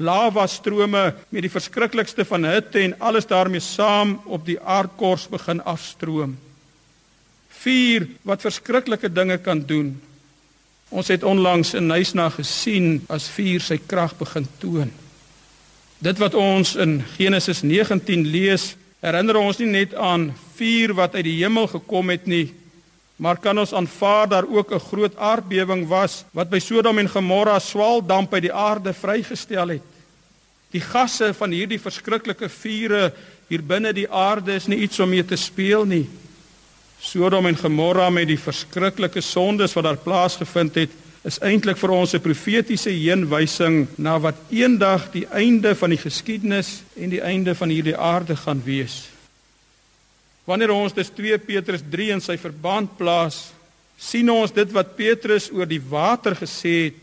Lava 0.00 0.46
strome 0.48 1.04
met 1.28 1.44
die 1.44 1.52
verskriklikste 1.52 2.24
van 2.24 2.48
hitte 2.48 2.80
en 2.80 2.96
alles 3.04 3.28
daarmee 3.28 3.60
saam 3.60 4.16
op 4.24 4.46
die 4.46 4.56
aardkors 4.60 5.28
begin 5.28 5.60
afstroom. 5.60 6.38
Vuur 7.68 8.06
wat 8.24 8.44
verskriklike 8.46 9.10
dinge 9.12 9.36
kan 9.44 9.60
doen. 9.60 9.90
Ons 10.88 11.10
het 11.12 11.24
onlangs 11.26 11.74
in 11.76 11.90
Nysna 11.90 12.30
gesien 12.32 13.02
as 13.12 13.26
vuur 13.34 13.60
sy 13.60 13.76
krag 13.84 14.14
begin 14.16 14.46
toon. 14.62 14.92
Dit 16.00 16.20
wat 16.22 16.36
ons 16.38 16.76
in 16.80 17.02
Genesis 17.18 17.60
19 17.66 18.24
lees, 18.32 18.70
herinner 19.04 19.36
ons 19.36 19.58
nie 19.60 19.68
net 19.68 19.92
aan 19.92 20.30
vuur 20.56 20.94
wat 20.96 21.18
uit 21.18 21.26
die 21.26 21.36
hemel 21.42 21.68
gekom 21.68 22.08
het 22.14 22.24
nie, 22.30 22.46
maar 23.20 23.36
kan 23.42 23.58
ons 23.58 23.74
aanvaar 23.76 24.28
daar 24.32 24.48
ook 24.48 24.72
'n 24.72 24.86
groot 24.88 25.16
aardbewing 25.16 25.86
was 25.88 26.24
wat 26.32 26.48
by 26.50 26.58
Sodom 26.58 26.98
en 26.98 27.08
Gomorra 27.08 27.58
swaaldamp 27.58 28.32
uit 28.34 28.42
die 28.42 28.52
aarde 28.52 28.94
vrygestel 28.94 29.68
het. 29.68 29.82
Die 30.70 30.80
gasse 30.80 31.34
van 31.34 31.50
hierdie 31.50 31.80
verskriklike 31.80 32.48
vure 32.48 33.12
hier 33.48 33.62
binne 33.62 33.92
die 33.92 34.08
aarde 34.08 34.54
is 34.54 34.66
nie 34.66 34.78
iets 34.78 35.00
om 35.00 35.08
mee 35.08 35.24
te 35.24 35.36
speel 35.36 35.84
nie. 35.84 36.08
Sodom 37.00 37.46
en 37.46 37.56
Gomorra 37.56 38.08
met 38.10 38.26
die 38.26 38.38
verskriklike 38.40 39.20
sondes 39.22 39.74
wat 39.76 39.86
daar 39.86 40.00
plaasgevind 40.02 40.80
het, 40.80 40.96
is 41.26 41.38
eintlik 41.44 41.78
vir 41.78 41.90
ons 41.90 42.14
'n 42.14 42.20
profetiese 42.20 42.90
heenwysing 42.90 43.86
na 43.98 44.18
wat 44.18 44.36
eendag 44.50 45.10
die 45.12 45.26
einde 45.26 45.74
van 45.74 45.90
die 45.90 45.98
geskiedenis 45.98 46.82
en 46.96 47.10
die 47.10 47.20
einde 47.20 47.54
van 47.54 47.68
hierdie 47.68 47.96
aarde 47.96 48.36
gaan 48.36 48.62
wees. 48.64 49.08
Wanneer 50.44 50.70
ons 50.70 50.92
dus 50.92 51.10
2 51.10 51.38
Petrus 51.38 51.82
3 51.90 52.10
in 52.10 52.20
sy 52.20 52.36
verband 52.36 52.96
plaas, 52.96 53.52
sien 53.98 54.30
ons 54.30 54.52
dit 54.52 54.72
wat 54.72 54.96
Petrus 54.96 55.50
oor 55.52 55.66
die 55.66 55.82
water 55.82 56.34
gesê 56.34 56.84
het, 56.84 56.94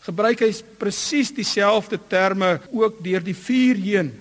gebruik 0.00 0.40
hy 0.40 0.52
presies 0.78 1.32
dieselfde 1.34 1.98
terme 2.08 2.60
ook 2.70 3.02
deur 3.04 3.22
die 3.22 3.34
vuur 3.34 3.76
heen. 3.76 4.12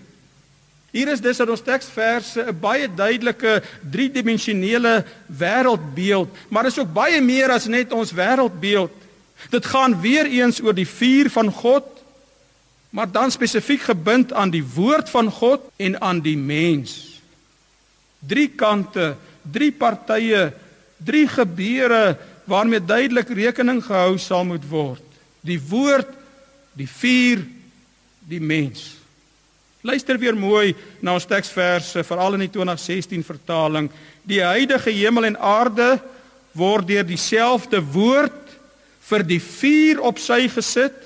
Hier 0.95 1.10
is 1.12 1.19
dus 1.19 1.41
in 1.43 1.49
ons 1.51 1.60
teksverse 1.60 2.39
'n 2.39 2.60
baie 2.60 2.88
duidelike 2.88 3.62
driedimensionele 3.91 5.03
wêreldbeeld, 5.27 6.29
maar 6.49 6.65
is 6.65 6.79
ook 6.79 6.93
baie 6.93 7.21
meer 7.21 7.51
as 7.51 7.67
net 7.67 7.91
ons 7.91 8.12
wêreldbeeld. 8.12 8.91
Dit 9.49 9.65
gaan 9.65 9.99
weer 10.01 10.25
eens 10.25 10.62
oor 10.62 10.73
die 10.73 10.88
vuur 10.88 11.29
van 11.29 11.51
God, 11.51 11.84
maar 12.89 13.12
dan 13.12 13.31
spesifiek 13.31 13.81
gebind 13.81 14.34
aan 14.34 14.49
die 14.49 14.63
woord 14.63 15.10
van 15.10 15.31
God 15.31 15.62
en 15.75 16.01
aan 16.01 16.21
die 16.21 16.38
mens. 16.38 17.19
Drie 18.19 18.47
kante, 18.55 19.15
drie 19.51 19.71
partye, 19.71 20.53
drie 20.97 21.27
gebeure 21.27 22.17
waarmee 22.43 22.86
duidelik 22.86 23.29
rekening 23.29 23.84
gehou 23.84 24.17
sal 24.17 24.45
moet 24.45 24.67
word. 24.69 25.03
Die 25.41 25.60
woord, 25.60 26.08
die 26.73 26.89
vuur, 26.89 27.43
die 28.19 28.41
mens. 28.41 29.04
Luister 29.85 30.17
weer 30.17 30.33
mooi 30.33 30.73
na 31.05 31.13
ons 31.13 31.27
teksverse, 31.29 32.01
veral 32.07 32.39
in 32.39 32.47
die 32.47 32.49
2016 32.55 33.21
vertaling. 33.21 33.91
Die 34.25 34.41
huidige 34.41 34.89
hemel 34.89 35.27
en 35.29 35.37
aarde 35.37 35.99
word 36.57 36.87
deur 36.89 37.05
dieselfde 37.05 37.83
woord 37.93 38.55
vir 39.05 39.25
die 39.29 39.37
vuur 39.43 40.01
op 40.09 40.17
sy 40.17 40.47
gesit. 40.49 40.97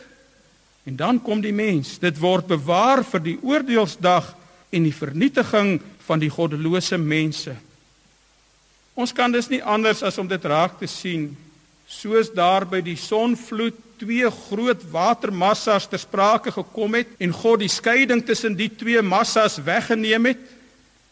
En 0.87 0.95
dan 0.95 1.19
kom 1.19 1.41
die 1.43 1.51
mens. 1.51 1.97
Dit 1.99 2.21
word 2.23 2.47
bewaar 2.47 3.03
vir 3.03 3.25
die 3.25 3.35
oordeelsdag 3.43 4.31
en 4.71 4.87
die 4.87 4.95
vernietiging 4.95 5.75
van 6.07 6.23
die 6.23 6.31
goddelose 6.31 6.97
mense. 7.01 7.57
Ons 8.95 9.11
kan 9.15 9.35
dus 9.35 9.51
nie 9.51 9.59
anders 9.59 10.05
as 10.07 10.23
om 10.23 10.27
dit 10.27 10.47
raak 10.47 10.79
te 10.79 10.87
sien 10.87 11.33
soos 11.89 12.31
daar 12.31 12.63
by 12.69 12.79
die 12.85 12.95
sonvloed 12.95 13.75
twee 13.99 14.31
groot 14.47 14.85
watermassas 14.91 15.87
ter 15.89 16.01
sprake 16.01 16.53
gekom 16.55 16.97
het 16.99 17.11
en 17.19 17.35
God 17.35 17.63
die 17.63 17.71
skeiding 17.71 18.23
tussen 18.25 18.55
die 18.57 18.71
twee 18.71 19.01
massas 19.01 19.59
weggeneem 19.63 20.31
het 20.31 20.41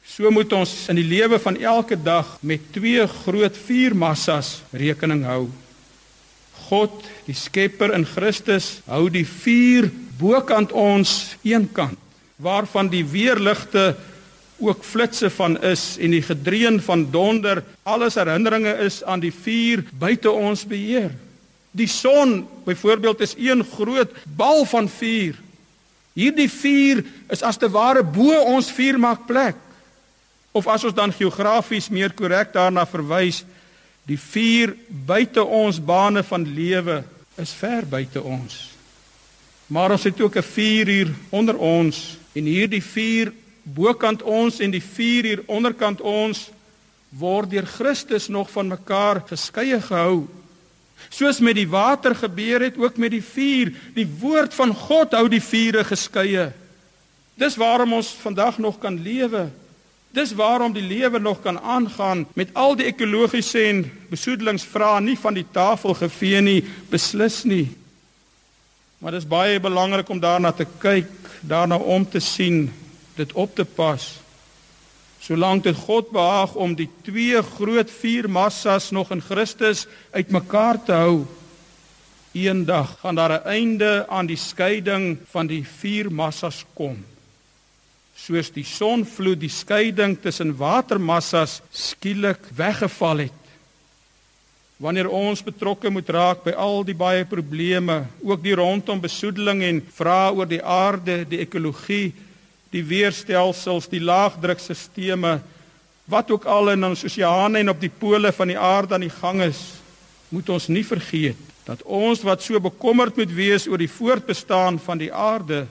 so 0.07 0.31
moet 0.31 0.53
ons 0.55 0.73
in 0.91 0.99
die 0.99 1.07
lewe 1.07 1.39
van 1.43 1.59
elke 1.59 1.99
dag 1.99 2.37
met 2.41 2.71
twee 2.71 3.05
groot 3.21 3.63
vuurmassas 3.67 4.61
rekening 4.71 5.25
hou 5.27 5.47
God, 6.67 7.05
die 7.27 7.35
Skepper 7.37 7.93
in 7.95 8.03
Christus, 8.07 8.81
hou 8.89 9.07
die 9.11 9.25
vuur 9.27 9.87
bokant 10.19 10.73
ons 10.75 11.37
eenkant 11.47 11.99
waarvan 12.37 12.89
die 12.91 13.01
weerligte 13.07 13.95
ook 14.61 14.83
flitsse 14.85 15.29
van 15.33 15.55
is 15.65 15.95
en 16.01 16.13
die 16.13 16.21
gedreun 16.21 16.77
van 16.85 17.07
donder 17.13 17.63
alles 17.87 18.17
herinneringe 18.19 18.75
is 18.85 18.99
aan 19.05 19.23
die 19.23 19.33
vuur 19.33 19.81
buite 19.97 20.29
ons 20.29 20.65
beheer. 20.69 21.15
Die 21.77 21.87
son 21.87 22.41
byvoorbeeld 22.65 23.21
is 23.21 23.35
een 23.37 23.61
groot 23.63 24.13
bal 24.25 24.65
van 24.65 24.89
vuur. 24.89 25.37
Hierdie 26.17 26.49
vuur 26.49 27.03
is 27.29 27.43
as 27.45 27.59
te 27.61 27.69
ware 27.69 28.01
bo 28.03 28.33
ons 28.49 28.71
vuurmakplek. 28.73 29.55
Of 30.57 30.67
as 30.67 30.87
ons 30.89 30.95
dan 30.97 31.13
geografies 31.13 31.91
meer 31.93 32.15
korrek 32.17 32.49
daarna 32.55 32.87
verwys, 32.89 33.43
Die 34.07 34.19
vuur 34.19 34.71
buite 34.87 35.43
ons 35.43 35.81
bane 35.83 36.23
van 36.23 36.45
lewe 36.55 37.01
is 37.35 37.51
ver 37.51 37.83
buite 37.85 38.21
ons. 38.23 38.55
Maar 39.67 39.97
ons 39.97 40.03
het 40.07 40.21
ook 40.21 40.37
'n 40.37 40.51
vuur 40.55 40.87
hier 40.87 41.11
onder 41.29 41.57
ons 41.57 42.17
en 42.33 42.43
hierdie 42.43 42.83
vuur 42.83 43.33
bokant 43.63 44.23
ons 44.23 44.59
en 44.59 44.71
die 44.71 44.83
vuur 44.83 45.23
hier 45.23 45.43
onderkant 45.45 46.01
ons 46.01 46.49
word 47.09 47.49
deur 47.49 47.65
Christus 47.65 48.27
nog 48.27 48.49
van 48.51 48.67
mekaar 48.67 49.23
geskeie 49.27 49.81
gehou. 49.81 50.27
Soos 51.09 51.39
met 51.39 51.55
die 51.55 51.67
water 51.69 52.15
gebeur 52.15 52.61
het 52.61 52.77
ook 52.77 52.97
met 52.97 53.11
die 53.11 53.23
vuur, 53.23 53.71
die 53.95 54.07
woord 54.19 54.53
van 54.53 54.73
God 54.75 55.15
hou 55.15 55.27
die 55.31 55.43
vure 55.43 55.83
geskeie. 55.87 56.51
Dis 57.37 57.55
waarom 57.55 57.93
ons 57.93 58.11
vandag 58.21 58.57
nog 58.57 58.79
kan 58.81 58.99
lewe 59.01 59.47
Dis 60.17 60.33
waarom 60.33 60.73
die 60.73 60.81
lewe 60.81 61.19
nog 61.19 61.41
kan 61.41 61.59
aangaan 61.59 62.25
met 62.33 62.53
al 62.53 62.75
die 62.75 62.87
ekologiese 62.89 63.61
en 63.67 63.83
besoedelingsvrae 64.09 65.01
nie 65.05 65.17
van 65.19 65.35
die 65.37 65.45
tafel 65.51 65.93
gevee 65.93 66.41
nie, 66.41 66.61
beslis 66.89 67.43
nie. 67.43 67.67
Maar 68.97 69.19
dis 69.19 69.27
baie 69.29 69.59
belangrik 69.61 70.09
om 70.09 70.19
daarna 70.19 70.51
te 70.55 70.65
kyk, 70.81 71.11
daarna 71.45 71.77
om 71.77 72.07
te 72.09 72.19
sien, 72.23 72.71
dit 73.15 73.33
op 73.33 73.53
te 73.55 73.65
pas. 73.65 74.07
Solank 75.19 75.63
dit 75.63 75.75
God 75.75 76.11
behaag 76.11 76.55
om 76.55 76.75
die 76.75 76.89
twee 77.03 77.41
groot 77.41 77.89
vuurmassas 77.91 78.91
nog 78.91 79.11
in 79.11 79.21
Christus 79.21 79.87
uitmekaar 80.11 80.83
te 80.83 80.91
hou, 80.91 81.25
eendag 82.31 82.99
gaan 83.01 83.15
daar 83.15 83.41
'n 83.41 83.47
einde 83.47 84.05
aan 84.07 84.27
die 84.27 84.37
skeiding 84.37 85.17
van 85.31 85.47
die 85.47 85.65
vuurmassas 85.65 86.65
kom 86.73 87.03
soos 88.17 88.49
die 88.51 88.65
sonvloed 88.65 89.39
die 89.39 89.51
skeiding 89.53 90.17
tussen 90.21 90.55
watermassas 90.57 91.59
skielik 91.71 92.49
weggeval 92.57 93.27
het. 93.27 93.43
Wanneer 94.81 95.09
ons 95.09 95.41
betrokke 95.45 95.89
moet 95.93 96.09
raak 96.13 96.43
by 96.45 96.53
al 96.57 96.83
die 96.85 96.97
baie 96.97 97.25
probleme, 97.29 98.03
ook 98.21 98.41
die 98.43 98.55
rondom 98.57 99.01
besoedeling 99.01 99.63
en 99.65 99.81
vrae 99.93 100.33
oor 100.37 100.49
die 100.49 100.61
aarde, 100.61 101.23
die 101.29 101.41
ekologie, 101.45 102.13
die 102.71 102.83
weerstelsels, 102.83 103.87
die 103.87 104.01
laagdrukstelsels, 104.01 105.41
wat 106.07 106.31
ook 106.31 106.45
al 106.47 106.71
in 106.71 106.83
ons 106.87 107.03
oseane 107.03 107.59
en 107.59 107.69
op 107.69 107.81
die 107.81 107.91
pole 107.91 108.31
van 108.31 108.47
die 108.47 108.59
aarde 108.59 108.95
aan 108.95 109.03
die 109.03 109.11
gang 109.11 109.41
is, 109.43 109.59
moet 110.31 110.49
ons 110.49 110.67
nie 110.71 110.85
vergeet 110.87 111.39
dat 111.67 111.83
ons 111.83 112.21
wat 112.23 112.43
so 112.43 112.59
bekommerd 112.63 113.17
moet 113.19 113.31
wees 113.35 113.65
oor 113.67 113.79
die 113.81 113.91
voortbestaan 113.91 114.79
van 114.79 115.01
die 115.01 115.11
aarde, 115.11 115.65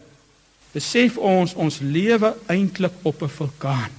besef 0.74 1.16
ons 1.16 1.54
ons 1.56 1.78
lewe 1.80 2.34
eintlik 2.52 2.92
op 3.02 3.22
'n 3.22 3.32
vulkaan. 3.32 3.92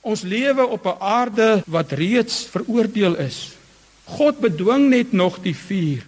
Ons 0.00 0.22
lewe 0.22 0.66
op 0.66 0.86
'n 0.86 0.96
aarde 1.00 1.62
wat 1.66 1.92
reeds 1.92 2.48
veroordeel 2.48 3.16
is. 3.16 3.52
God 4.04 4.40
bedwing 4.40 4.88
net 4.88 5.12
nog 5.12 5.38
die 5.42 5.56
vuur. 5.56 6.06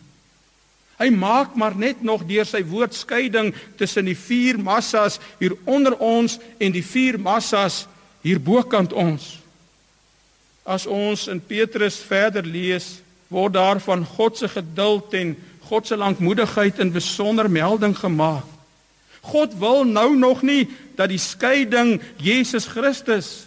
Hy 1.01 1.09
maak 1.11 1.55
maar 1.59 1.77
net 1.77 2.03
nog 2.03 2.27
deur 2.29 2.47
sy 2.47 2.63
woord 2.67 2.95
skeiding 2.95 3.53
tussen 3.81 4.07
die 4.07 4.19
vier 4.19 4.59
massas 4.61 5.19
hier 5.41 5.57
onder 5.65 5.97
ons 5.99 6.39
en 6.61 6.75
die 6.75 6.85
vier 6.85 7.19
massas 7.19 7.87
hier 8.23 8.41
bokant 8.43 8.93
ons. 8.93 9.39
As 10.63 10.87
ons 10.87 11.27
in 11.33 11.41
Petrus 11.43 11.99
verder 12.07 12.47
lees, 12.47 13.01
word 13.33 13.57
daar 13.57 13.81
van 13.83 14.05
God 14.07 14.39
se 14.39 14.49
geduld 14.53 15.15
en 15.19 15.35
God 15.67 15.89
se 15.89 15.97
lankmoedigheid 15.97 16.79
in 16.85 16.93
besonder 16.95 17.49
melding 17.51 17.97
gemaak. 17.99 18.47
God 19.23 19.55
wil 19.59 19.85
nou 19.87 20.17
nog 20.19 20.43
nie 20.43 20.67
dat 20.99 21.09
die 21.13 21.21
skeiding 21.23 22.01
Jesus 22.19 22.67
Christus 22.67 23.47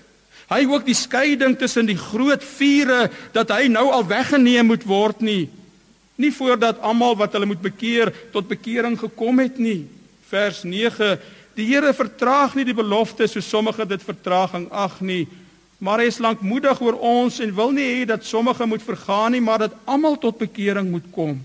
hy 0.51 0.62
ook 0.69 0.86
die 0.86 0.97
skeiding 0.97 1.55
tussen 1.58 1.88
die 1.89 1.97
groot 1.97 2.43
vure 2.45 3.08
dat 3.34 3.49
hy 3.49 3.65
nou 3.71 3.88
al 3.91 4.05
weggeneem 4.05 4.69
moet 4.69 4.84
word 4.86 5.23
nie. 5.25 5.47
Nie 6.15 6.32
voordat 6.32 6.80
almal 6.80 7.17
wat 7.19 7.34
hulle 7.36 7.49
moet 7.49 7.62
bekeer 7.62 8.13
tot 8.32 8.47
bekering 8.47 8.95
gekom 8.99 9.39
het 9.43 9.58
nie. 9.60 9.88
Vers 10.30 10.63
9: 10.63 11.17
Die 11.56 11.67
Here 11.67 11.93
vertraag 11.93 12.56
nie 12.56 12.65
die 12.67 12.75
belofte 12.75 13.28
so 13.28 13.43
sommige 13.43 13.86
dit 13.88 14.04
vertraging 14.04 14.69
ag 14.71 15.01
nie, 15.01 15.25
maar 15.78 15.99
hy 15.99 16.08
is 16.10 16.21
lankmoedig 16.23 16.80
oor 16.82 16.97
ons 17.04 17.39
en 17.43 17.51
wil 17.56 17.73
nie 17.75 17.88
hê 17.88 18.06
dat 18.08 18.25
sommige 18.25 18.65
moet 18.65 18.84
vergaan 18.84 19.36
nie, 19.36 19.43
maar 19.43 19.65
dat 19.67 19.75
almal 19.86 20.17
tot 20.17 20.39
bekering 20.39 20.89
moet 20.91 21.08
kom. 21.12 21.36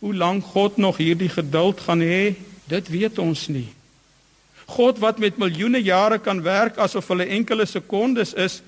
Hoe 0.00 0.14
lank 0.14 0.44
God 0.54 0.76
nog 0.80 0.96
hierdie 0.96 1.28
geduld 1.28 1.80
gaan 1.84 2.00
hê, 2.00 2.34
dit 2.72 2.88
weet 2.88 3.18
ons 3.20 3.48
nie. 3.52 3.68
God 4.70 5.00
wat 5.02 5.18
met 5.18 5.38
miljoene 5.38 5.80
jare 5.82 6.18
kan 6.22 6.40
werk 6.42 6.78
asof 6.78 7.08
hulle 7.10 7.26
enkele 7.28 7.66
sekondes 7.66 8.32
is 8.38 8.60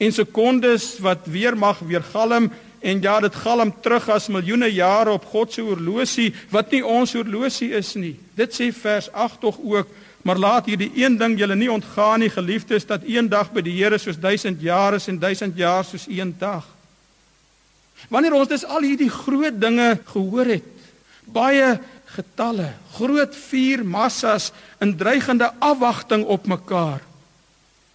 en 0.00 0.14
sekondes 0.14 0.96
wat 1.04 1.26
weer 1.28 1.56
mag 1.58 1.80
weer 1.84 2.04
galm 2.14 2.48
en 2.80 3.00
ja 3.02 3.20
dit 3.20 3.34
galm 3.34 3.72
terug 3.82 4.08
as 4.08 4.28
miljoene 4.28 4.68
jare 4.72 5.12
op 5.12 5.24
God 5.24 5.52
se 5.52 5.62
horlosie 5.62 6.32
wat 6.50 6.70
nie 6.72 6.84
ons 6.84 7.12
horlosie 7.12 7.72
is 7.76 7.94
nie. 7.94 8.16
Dit 8.36 8.54
sê 8.54 8.72
vers 8.72 9.10
8 9.12 9.40
tog 9.40 9.58
ook 9.64 9.88
Maar 10.22 10.38
laat 10.38 10.66
hierdie 10.66 10.90
een 10.94 11.16
ding 11.16 11.38
julle 11.38 11.54
nie 11.56 11.70
ontgaan 11.72 12.20
nie, 12.20 12.30
geliefdes, 12.30 12.86
dat 12.86 13.06
een 13.06 13.30
dag 13.30 13.52
by 13.54 13.62
die 13.64 13.76
Here 13.78 13.98
soos 13.98 14.18
1000 14.20 14.60
jaar 14.60 14.98
is 14.98 15.06
en 15.08 15.18
1000 15.22 15.56
jaar 15.56 15.86
soos 15.86 16.04
een 16.10 16.34
dag. 16.38 16.66
Wanneer 18.12 18.36
ons 18.36 18.50
dis 18.50 18.66
al 18.66 18.86
hierdie 18.86 19.10
groot 19.10 19.56
dinge 19.60 19.94
gehoor 20.10 20.50
het, 20.52 20.66
baie 21.24 21.78
getalle, 22.12 22.72
groot 22.96 23.34
vuur 23.48 23.84
massas 23.84 24.50
in 24.84 24.96
dreigende 25.00 25.48
afwagting 25.64 26.24
op 26.24 26.46
mekaar. 26.46 27.00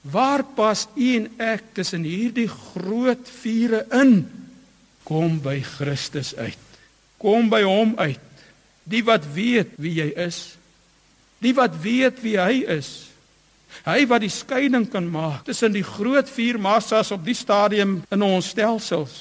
Waar 0.01 0.43
pas 0.57 0.87
u 0.95 1.13
en 1.15 1.29
ek 1.37 1.69
tussen 1.77 2.03
hierdie 2.03 2.49
groot 2.49 3.29
vure 3.41 3.85
in? 3.95 4.25
Kom 5.03 5.39
by 5.43 5.59
Christus 5.61 6.35
uit. 6.35 6.59
Kom 7.19 7.49
by 7.51 7.61
hom 7.67 7.93
uit. 7.99 8.19
Die 8.83 9.03
wat 9.03 9.25
weet 9.35 9.75
wie 9.79 9.97
jy 10.01 10.11
is 10.19 10.53
Die 11.43 11.51
wat 11.55 11.75
weet 11.83 12.21
wie 12.23 12.37
hy 12.39 12.63
is. 12.71 13.09
Hy 13.83 14.03
wat 14.07 14.23
die 14.23 14.31
skeiding 14.31 14.85
kan 14.91 15.09
maak 15.11 15.43
tussen 15.47 15.73
die 15.75 15.83
groot 15.83 16.29
vier 16.31 16.59
massas 16.61 17.11
op 17.11 17.23
die 17.25 17.35
stadium 17.35 17.97
in 18.13 18.23
ons 18.23 18.53
stelsels. 18.53 19.15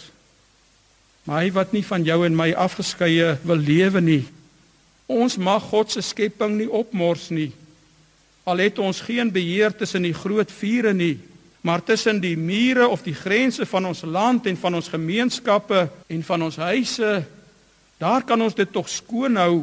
Maar 1.27 1.45
hy 1.45 1.51
wat 1.57 1.73
nie 1.75 1.85
van 1.87 2.05
jou 2.07 2.21
en 2.27 2.37
my 2.37 2.53
afgeskeie 2.59 3.37
wil 3.47 3.59
lewe 3.59 4.03
nie. 4.05 4.23
Ons 5.11 5.39
mag 5.39 5.65
God 5.71 5.91
se 5.91 6.03
skepping 6.05 6.59
nie 6.61 6.71
opmors 6.71 7.29
nie. 7.35 7.51
Al 8.47 8.63
het 8.63 8.79
ons 8.83 9.03
geen 9.07 9.31
beheer 9.33 9.75
tussen 9.75 10.07
die 10.07 10.15
groot 10.15 10.51
vure 10.51 10.93
nie, 10.95 11.17
maar 11.63 11.83
tussen 11.83 12.19
die 12.21 12.37
mure 12.37 12.89
of 12.91 13.05
die 13.07 13.15
grense 13.15 13.67
van 13.67 13.87
ons 13.87 14.03
land 14.03 14.47
en 14.51 14.57
van 14.59 14.75
ons 14.75 14.91
gemeenskappe 14.91 15.85
en 16.11 16.23
van 16.27 16.43
ons 16.43 16.57
huise, 16.59 17.13
daar 18.03 18.25
kan 18.27 18.43
ons 18.43 18.57
dit 18.59 18.73
tog 18.73 18.89
skoon 18.91 19.39
hou. 19.39 19.63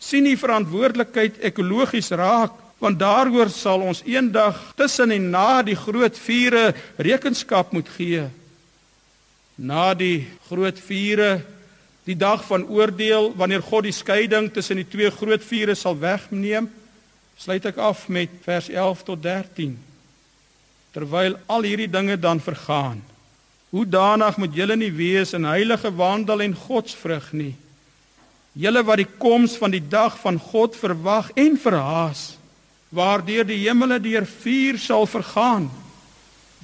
Sien 0.00 0.24
die 0.24 0.38
verantwoordelikheid 0.40 1.42
ekologies 1.44 2.10
raak 2.16 2.62
want 2.80 2.98
daaroor 3.00 3.48
sal 3.52 3.84
ons 3.88 4.02
eendag 4.04 4.56
tussen 4.76 5.12
en 5.12 5.30
na 5.32 5.62
die 5.64 5.76
groot 5.76 6.16
vure 6.26 6.74
rekenskap 7.00 7.72
moet 7.72 7.88
gee. 7.96 8.26
Na 9.56 9.92
die 9.96 10.26
groot 10.48 10.80
vure 10.84 11.30
die 12.08 12.16
dag 12.16 12.44
van 12.48 12.64
oordeel 12.68 13.32
wanneer 13.36 13.64
God 13.64 13.88
die 13.88 13.96
skeiding 13.96 14.48
tussen 14.52 14.80
die 14.80 14.88
twee 14.88 15.10
groot 15.12 15.44
vure 15.44 15.74
sal 15.76 15.96
wegneem 16.00 16.68
sluit 17.36 17.64
ek 17.68 17.80
af 17.82 18.06
met 18.08 18.32
vers 18.44 18.68
11 18.72 19.02
tot 19.08 19.24
13 19.24 19.74
terwyl 20.96 21.36
al 21.52 21.68
hierdie 21.68 21.90
dinge 21.92 22.16
dan 22.16 22.40
vergaan 22.40 23.04
hoe 23.70 23.84
danig 23.84 24.40
moet 24.40 24.56
julle 24.56 24.76
nie 24.80 24.92
wees 24.96 25.36
in 25.36 25.44
heilige 25.44 25.92
wandel 25.92 26.40
en 26.48 26.56
godsvrug 26.66 27.30
nie 27.36 27.52
Julle 28.56 28.80
wat 28.88 29.02
die 29.02 29.08
koms 29.20 29.58
van 29.60 29.74
die 29.74 29.82
dag 29.84 30.14
van 30.22 30.38
God 30.40 30.76
verwag 30.80 31.28
en 31.36 31.58
verhaas, 31.60 32.38
waardeur 32.88 33.44
die 33.44 33.58
hemele 33.66 33.98
deur 34.00 34.24
vuur 34.24 34.78
sal 34.80 35.04
vergaan. 35.10 35.66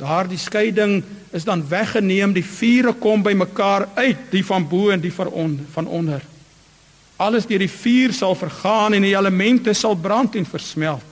Daardie 0.01 0.41
skeiding 0.41 1.03
is 1.37 1.45
dan 1.45 1.67
weggeneem, 1.69 2.33
die 2.33 2.47
vure 2.47 2.95
kom 2.97 3.21
bymekaar 3.23 3.91
uit, 3.99 4.25
die 4.33 4.45
van 4.45 4.65
bo 4.69 4.89
en 4.89 5.05
die 5.05 5.13
van 5.13 5.87
onder. 5.87 6.25
Alles 7.21 7.45
deur 7.47 7.61
die 7.61 7.71
vuur 7.71 8.17
sal 8.17 8.39
vergaan 8.41 8.97
en 8.97 9.05
die 9.05 9.13
elemente 9.13 9.77
sal 9.77 9.95
brand 9.95 10.41
en 10.41 10.49
versmelt. 10.49 11.12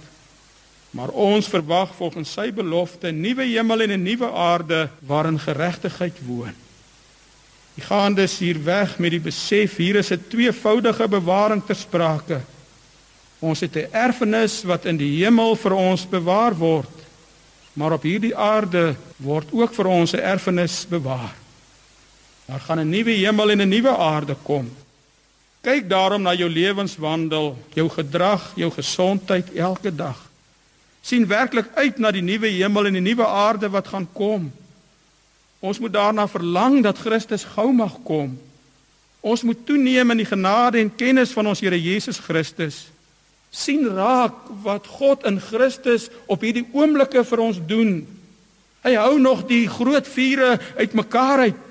Maar 0.90 1.08
ons 1.08 1.48
verwag 1.48 1.94
volgens 1.94 2.32
sy 2.32 2.52
belofte 2.52 3.08
'n 3.08 3.20
nuwe 3.20 3.44
hemel 3.44 3.80
en 3.80 3.90
'n 3.90 4.02
nuwe 4.02 4.32
aarde 4.32 4.88
waarin 4.98 5.38
geregtigheid 5.38 6.18
woon. 6.26 6.54
Die 7.74 7.84
gaan 7.84 8.14
dus 8.14 8.38
hier 8.38 8.64
weg 8.64 8.98
met 8.98 9.10
die 9.10 9.20
besef 9.20 9.76
hier 9.76 9.96
is 9.96 10.10
'n 10.10 10.24
tweevoudige 10.28 11.08
bewaring 11.08 11.62
ter 11.64 11.76
sprake. 11.76 12.40
Ons 13.38 13.60
het 13.60 13.76
'n 13.76 13.88
erfenis 13.92 14.62
wat 14.62 14.84
in 14.84 14.96
die 14.96 15.24
hemel 15.24 15.56
vir 15.56 15.72
ons 15.72 16.08
bewaar 16.08 16.56
word. 16.56 16.96
Maar 17.72 17.92
op 17.92 18.02
hierdie 18.02 18.36
aarde 18.36 18.96
word 19.16 19.48
ook 19.52 19.74
vir 19.74 19.86
ons 19.86 20.12
'n 20.12 20.18
erfenis 20.18 20.86
bewaar. 20.88 21.34
Daar 22.46 22.60
gaan 22.60 22.78
'n 22.78 22.88
nuwe 22.88 23.10
hemel 23.10 23.50
en 23.50 23.60
'n 23.60 23.68
nuwe 23.68 23.96
aarde 23.96 24.36
kom. 24.42 24.70
Kyk 25.60 25.88
daarom 25.88 26.22
na 26.22 26.34
jou 26.34 26.50
lewenswandel, 26.50 27.58
jou 27.74 27.88
gedrag, 27.88 28.52
jou 28.56 28.70
gesondheid 28.70 29.52
elke 29.54 29.94
dag. 29.94 30.29
Sien 31.02 31.26
werklik 31.26 31.66
uit 31.74 31.98
na 31.98 32.10
die 32.12 32.24
nuwe 32.24 32.48
hemel 32.52 32.90
en 32.90 32.98
die 32.98 33.04
nuwe 33.04 33.26
aarde 33.26 33.70
wat 33.72 33.88
gaan 33.88 34.08
kom. 34.12 34.50
Ons 35.60 35.78
moet 35.78 35.92
daarna 35.92 36.28
verlang 36.28 36.82
dat 36.84 36.98
Christus 36.98 37.44
gou 37.56 37.72
mag 37.72 37.98
kom. 38.04 38.38
Ons 39.20 39.42
moet 39.44 39.66
toeneem 39.66 40.10
in 40.14 40.22
die 40.22 40.28
genade 40.28 40.80
en 40.80 40.94
kennis 40.96 41.32
van 41.36 41.50
ons 41.50 41.60
Here 41.60 41.76
Jesus 41.80 42.18
Christus. 42.18 42.88
sien 43.50 43.82
raak 43.90 44.46
wat 44.62 44.86
God 44.86 45.24
in 45.26 45.40
Christus 45.42 46.06
op 46.30 46.44
hierdie 46.46 46.68
oomblikke 46.70 47.24
vir 47.26 47.42
ons 47.42 47.58
doen. 47.66 47.96
Hy 48.86 48.92
hou 48.94 49.18
nog 49.18 49.42
die 49.48 49.64
groot 49.68 50.06
vure 50.06 50.52
uitmekaar 50.78 51.42
uit. 51.48 51.66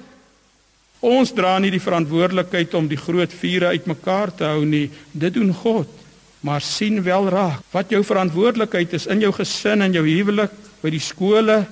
Ons 1.00 1.32
dra 1.32 1.56
nie 1.64 1.72
die 1.72 1.80
verantwoordelikheid 1.80 2.76
om 2.76 2.90
die 2.92 3.00
groot 3.00 3.32
vure 3.32 3.72
uitmekaar 3.72 4.34
te 4.36 4.50
hou 4.52 4.66
nie. 4.68 4.90
Dit 5.16 5.38
doen 5.40 5.54
God. 5.56 5.99
Maar 6.42 6.62
sien 6.64 7.02
wel 7.04 7.28
raak 7.30 7.64
wat 7.74 7.92
jou 7.92 8.04
verantwoordelikheid 8.04 8.94
is 8.96 9.08
in 9.12 9.20
jou 9.20 9.32
gesin 9.36 9.82
en 9.84 9.94
jou 9.94 10.06
huwelik, 10.08 10.52
by 10.80 10.92
die 10.94 11.04
skole, 11.04 11.66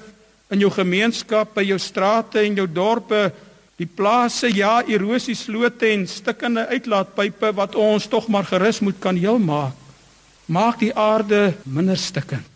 in 0.51 0.59
jou 0.59 0.71
gemeenskap, 0.71 1.53
by 1.55 1.63
jou 1.67 1.77
strate 1.79 2.41
en 2.43 2.57
jou 2.59 2.67
dorpe, 2.67 3.29
die 3.77 3.87
plase, 3.87 4.49
ja, 4.51 4.81
erosieslote 4.89 5.91
en 5.93 6.07
stikkende 6.09 6.65
uitlaatpype 6.71 7.51
wat 7.55 7.75
ons 7.77 8.07
tog 8.09 8.27
maar 8.27 8.47
gerus 8.49 8.81
moet 8.81 8.97
kan 8.99 9.15
heel 9.15 9.37
maak. 9.39 9.75
Maak 10.47 10.79
die 10.81 10.93
aarde 10.95 11.53
minder 11.63 11.99
stikkend. 11.99 12.47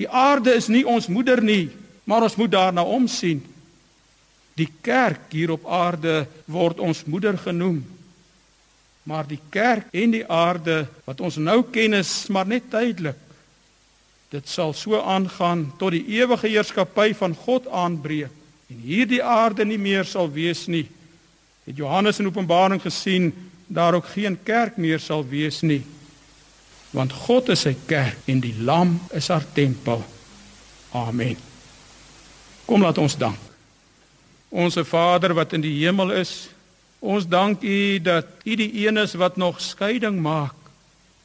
Die 0.00 0.08
aarde 0.08 0.54
is 0.56 0.70
nie 0.72 0.82
ons 0.88 1.10
moeder 1.12 1.42
nie, 1.44 1.68
maar 2.08 2.24
ons 2.24 2.36
moet 2.40 2.50
daarna 2.50 2.82
omsien. 2.82 3.42
Die 4.56 4.68
kerk 4.82 5.28
hier 5.32 5.52
op 5.52 5.66
aarde 5.68 6.24
word 6.48 6.80
ons 6.80 7.04
moeder 7.04 7.36
genoem. 7.38 7.82
Maar 9.02 9.26
die 9.26 9.40
kerk 9.50 9.88
en 9.96 10.12
die 10.14 10.26
aarde 10.26 10.84
wat 11.04 11.20
ons 11.20 11.38
nou 11.40 11.62
ken 11.72 11.96
is 11.98 12.26
maar 12.28 12.46
net 12.46 12.68
tydelik. 12.70 13.16
Dit 14.30 14.48
sal 14.48 14.74
so 14.78 15.00
aangaan 15.00 15.72
tot 15.78 15.90
die 15.96 16.04
ewige 16.20 16.46
heerskappy 16.48 17.10
van 17.18 17.34
God 17.34 17.66
aanbreek 17.66 18.30
en 18.70 18.82
hierdie 18.86 19.22
aarde 19.22 19.64
nie 19.66 19.80
meer 19.80 20.06
sal 20.06 20.30
wees 20.30 20.68
nie. 20.70 20.86
Het 21.66 21.76
Johannes 21.76 22.20
in 22.22 22.28
Openbaring 22.30 22.82
gesien 22.82 23.32
daar 23.66 23.94
ook 23.94 24.06
geen 24.14 24.38
kerk 24.42 24.76
meer 24.76 25.00
sal 25.02 25.24
wees 25.26 25.60
nie. 25.60 25.82
Want 26.90 27.12
God 27.26 27.50
is 27.54 27.64
sy 27.66 27.74
kerk 27.86 28.30
en 28.30 28.40
die 28.42 28.54
lam 28.62 28.96
is 29.14 29.28
haar 29.30 29.46
tempel. 29.54 30.04
Amen. 30.94 31.36
Kom 32.66 32.82
laat 32.82 32.98
ons 32.98 33.16
dank. 33.18 33.38
Onse 34.50 34.84
Vader 34.84 35.34
wat 35.34 35.52
in 35.54 35.62
die 35.62 35.76
hemel 35.84 36.10
is, 36.18 36.50
ons 37.00 37.26
dank 37.26 37.64
U 37.64 37.98
dat 38.04 38.26
U 38.44 38.56
die 38.56 38.86
een 38.86 39.00
is 39.00 39.16
wat 39.16 39.36
nog 39.36 39.60
skeiding 39.60 40.20
maak. 40.20 40.54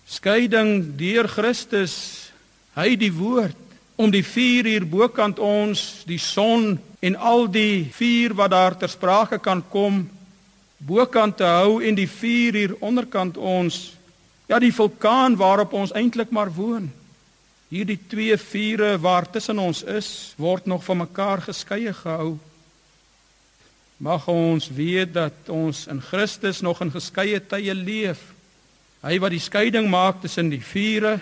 Skeiding 0.07 0.95
deur 0.97 1.27
Christus, 1.27 1.95
hy 2.75 2.95
die 2.99 3.11
woord 3.13 3.57
om 3.95 4.11
die 4.11 4.23
vuur 4.25 4.67
hier 4.67 4.85
bokant 4.87 5.39
ons, 5.39 6.03
die 6.07 6.19
son 6.19 6.75
en 6.99 7.15
al 7.15 7.47
die 7.51 7.87
vuur 7.95 8.35
wat 8.35 8.51
daar 8.51 8.75
ter 8.77 8.91
sprake 8.91 9.39
kan 9.39 9.63
kom, 9.71 10.03
bokant 10.77 11.37
te 11.39 11.47
hou 11.47 11.79
en 11.83 11.95
die 11.95 12.09
vuur 12.09 12.59
hier 12.59 12.75
onderkant 12.83 13.37
ons, 13.37 13.95
ja 14.51 14.59
die 14.59 14.73
vulkaan 14.75 15.37
waarop 15.39 15.73
ons 15.73 15.95
eintlik 15.95 16.31
maar 16.35 16.51
woon. 16.53 16.91
Hierdie 17.71 17.97
twee 18.07 18.35
vure 18.37 18.93
waar 19.01 19.25
tussen 19.31 19.59
ons 19.59 19.81
is, 19.89 20.09
word 20.37 20.67
nog 20.69 20.83
van 20.85 21.01
mekaar 21.01 21.41
geskeie 21.47 21.93
gehou. 21.97 22.35
Mag 23.97 24.27
ons 24.27 24.67
weet 24.75 25.13
dat 25.15 25.47
ons 25.47 25.85
in 25.87 26.01
Christus 26.01 26.59
nog 26.61 26.81
in 26.83 26.91
geskeie 26.91 27.39
tye 27.39 27.73
leef. 27.73 28.19
Hy 29.05 29.19
wat 29.23 29.31
die 29.31 29.39
skeiding 29.39 29.87
maak 29.89 30.19
tussen 30.23 30.49
die 30.51 30.63
vure, 30.63 31.19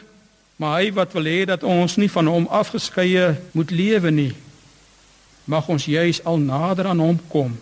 maar 0.57 0.79
hy 0.79 0.89
wat 0.95 1.13
wil 1.13 1.27
hê 1.29 1.43
dat 1.45 1.65
ons 1.67 1.99
nie 2.01 2.09
van 2.09 2.29
hom 2.31 2.47
afgeskeie 2.49 3.35
moet 3.53 3.71
lewe 3.71 4.11
nie. 4.11 4.31
Mag 5.45 5.69
ons 5.69 5.85
juis 5.85 6.23
al 6.25 6.39
nader 6.41 6.89
aan 6.89 7.03
hom 7.03 7.19
kom. 7.29 7.53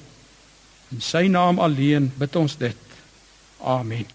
In 0.92 1.04
sy 1.04 1.26
naam 1.32 1.60
alleen 1.60 2.12
bid 2.20 2.36
ons 2.36 2.56
dit. 2.60 2.78
Amen. 3.60 4.08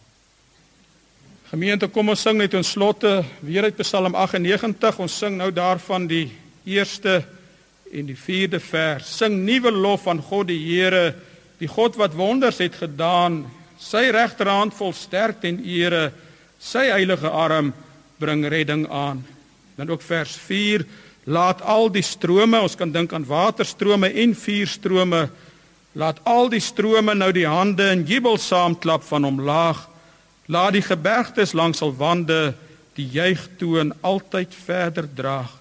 Gemeente, 1.51 1.89
kom 1.93 2.09
ons 2.11 2.23
sing 2.25 2.39
net 2.41 2.57
in 2.57 2.65
slotte 2.67 3.21
weer 3.45 3.69
uit 3.69 3.77
Psalm 3.83 4.15
98. 4.15 5.03
Ons 5.03 5.19
sing 5.19 5.37
nou 5.37 5.53
daarvan 5.55 6.09
die 6.09 6.31
eerste 6.65 7.21
en 7.93 8.09
die 8.09 8.19
vierde 8.19 8.61
vers. 8.61 9.09
Sing 9.19 9.43
nuwe 9.47 9.73
lof 9.73 10.07
aan 10.11 10.23
God 10.23 10.51
die 10.51 10.61
Here, 10.61 11.15
die 11.61 11.71
God 11.71 11.97
wat 12.01 12.17
wonders 12.17 12.61
het 12.63 12.77
gedaan. 12.81 13.45
Sy 13.81 14.09
regterhand 14.15 14.75
vol 14.77 14.95
sterkte 14.97 15.51
en 15.51 15.61
ere, 15.65 16.11
sy 16.59 16.87
heilige 16.91 17.31
arm 17.31 17.73
bring 18.21 18.47
redding 18.49 18.87
aan. 18.89 19.25
Dan 19.77 19.91
ook 19.93 20.03
vers 20.03 20.37
4 20.47 20.87
laat 21.27 21.63
al 21.63 21.91
die 21.93 22.05
strome, 22.07 22.61
ons 22.63 22.77
kan 22.79 22.93
dink 22.95 23.13
aan 23.13 23.27
waterstrome 23.27 24.13
en 24.23 24.35
vuurstrome, 24.39 25.27
laat 25.99 26.21
al 26.29 26.51
die 26.53 26.63
strome 26.63 27.17
nou 27.17 27.33
die 27.35 27.49
hande 27.49 27.89
in 27.93 28.05
jubel 28.07 28.39
saamklap 28.39 29.05
van 29.09 29.27
hom 29.27 29.41
laag. 29.43 29.87
Laat 30.47 30.77
die 30.77 30.85
gebergtes 30.85 31.57
langs 31.57 31.83
al 31.83 31.97
wande 31.99 32.55
die 32.97 33.09
juigtoon 33.11 33.93
altyd 34.07 34.55
verder 34.55 35.09
draag. 35.15 35.56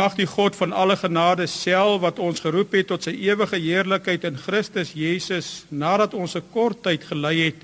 Mag 0.00 0.14
die 0.16 0.24
God 0.24 0.56
van 0.56 0.72
alle 0.72 0.94
genade 0.96 1.44
self 1.50 1.98
wat 2.00 2.20
ons 2.24 2.40
geroep 2.40 2.72
het 2.72 2.86
tot 2.88 3.04
sy 3.04 3.12
ewige 3.26 3.58
heerlikheid 3.60 4.22
in 4.24 4.38
Christus 4.40 4.94
Jesus 4.96 5.66
nadat 5.68 6.14
ons 6.16 6.36
'n 6.36 6.46
kort 6.54 6.80
tyd 6.82 7.04
gelei 7.04 7.36
het, 7.50 7.60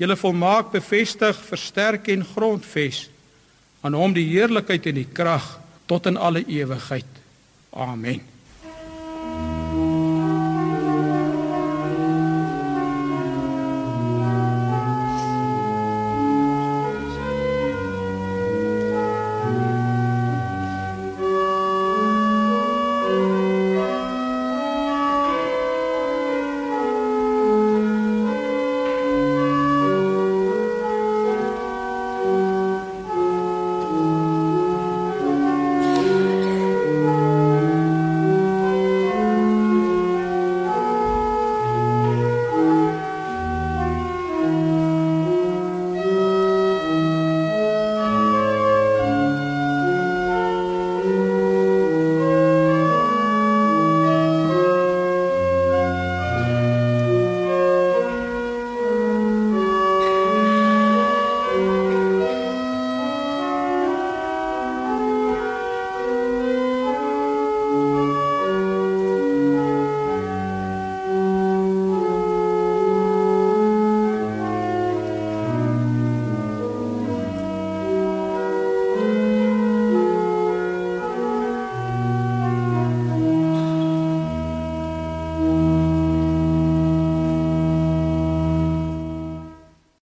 julle 0.00 0.16
volmaak 0.16 0.72
bevestig, 0.72 1.36
versterk 1.36 2.08
en 2.08 2.24
grondves. 2.24 3.10
Aan 3.82 3.94
hom 3.94 4.12
die 4.12 4.24
heerlikheid 4.24 4.86
en 4.86 4.94
die 4.94 5.12
krag 5.12 5.60
tot 5.86 6.06
in 6.06 6.16
alle 6.16 6.44
ewigheid. 6.46 7.10
Amen. 7.70 8.37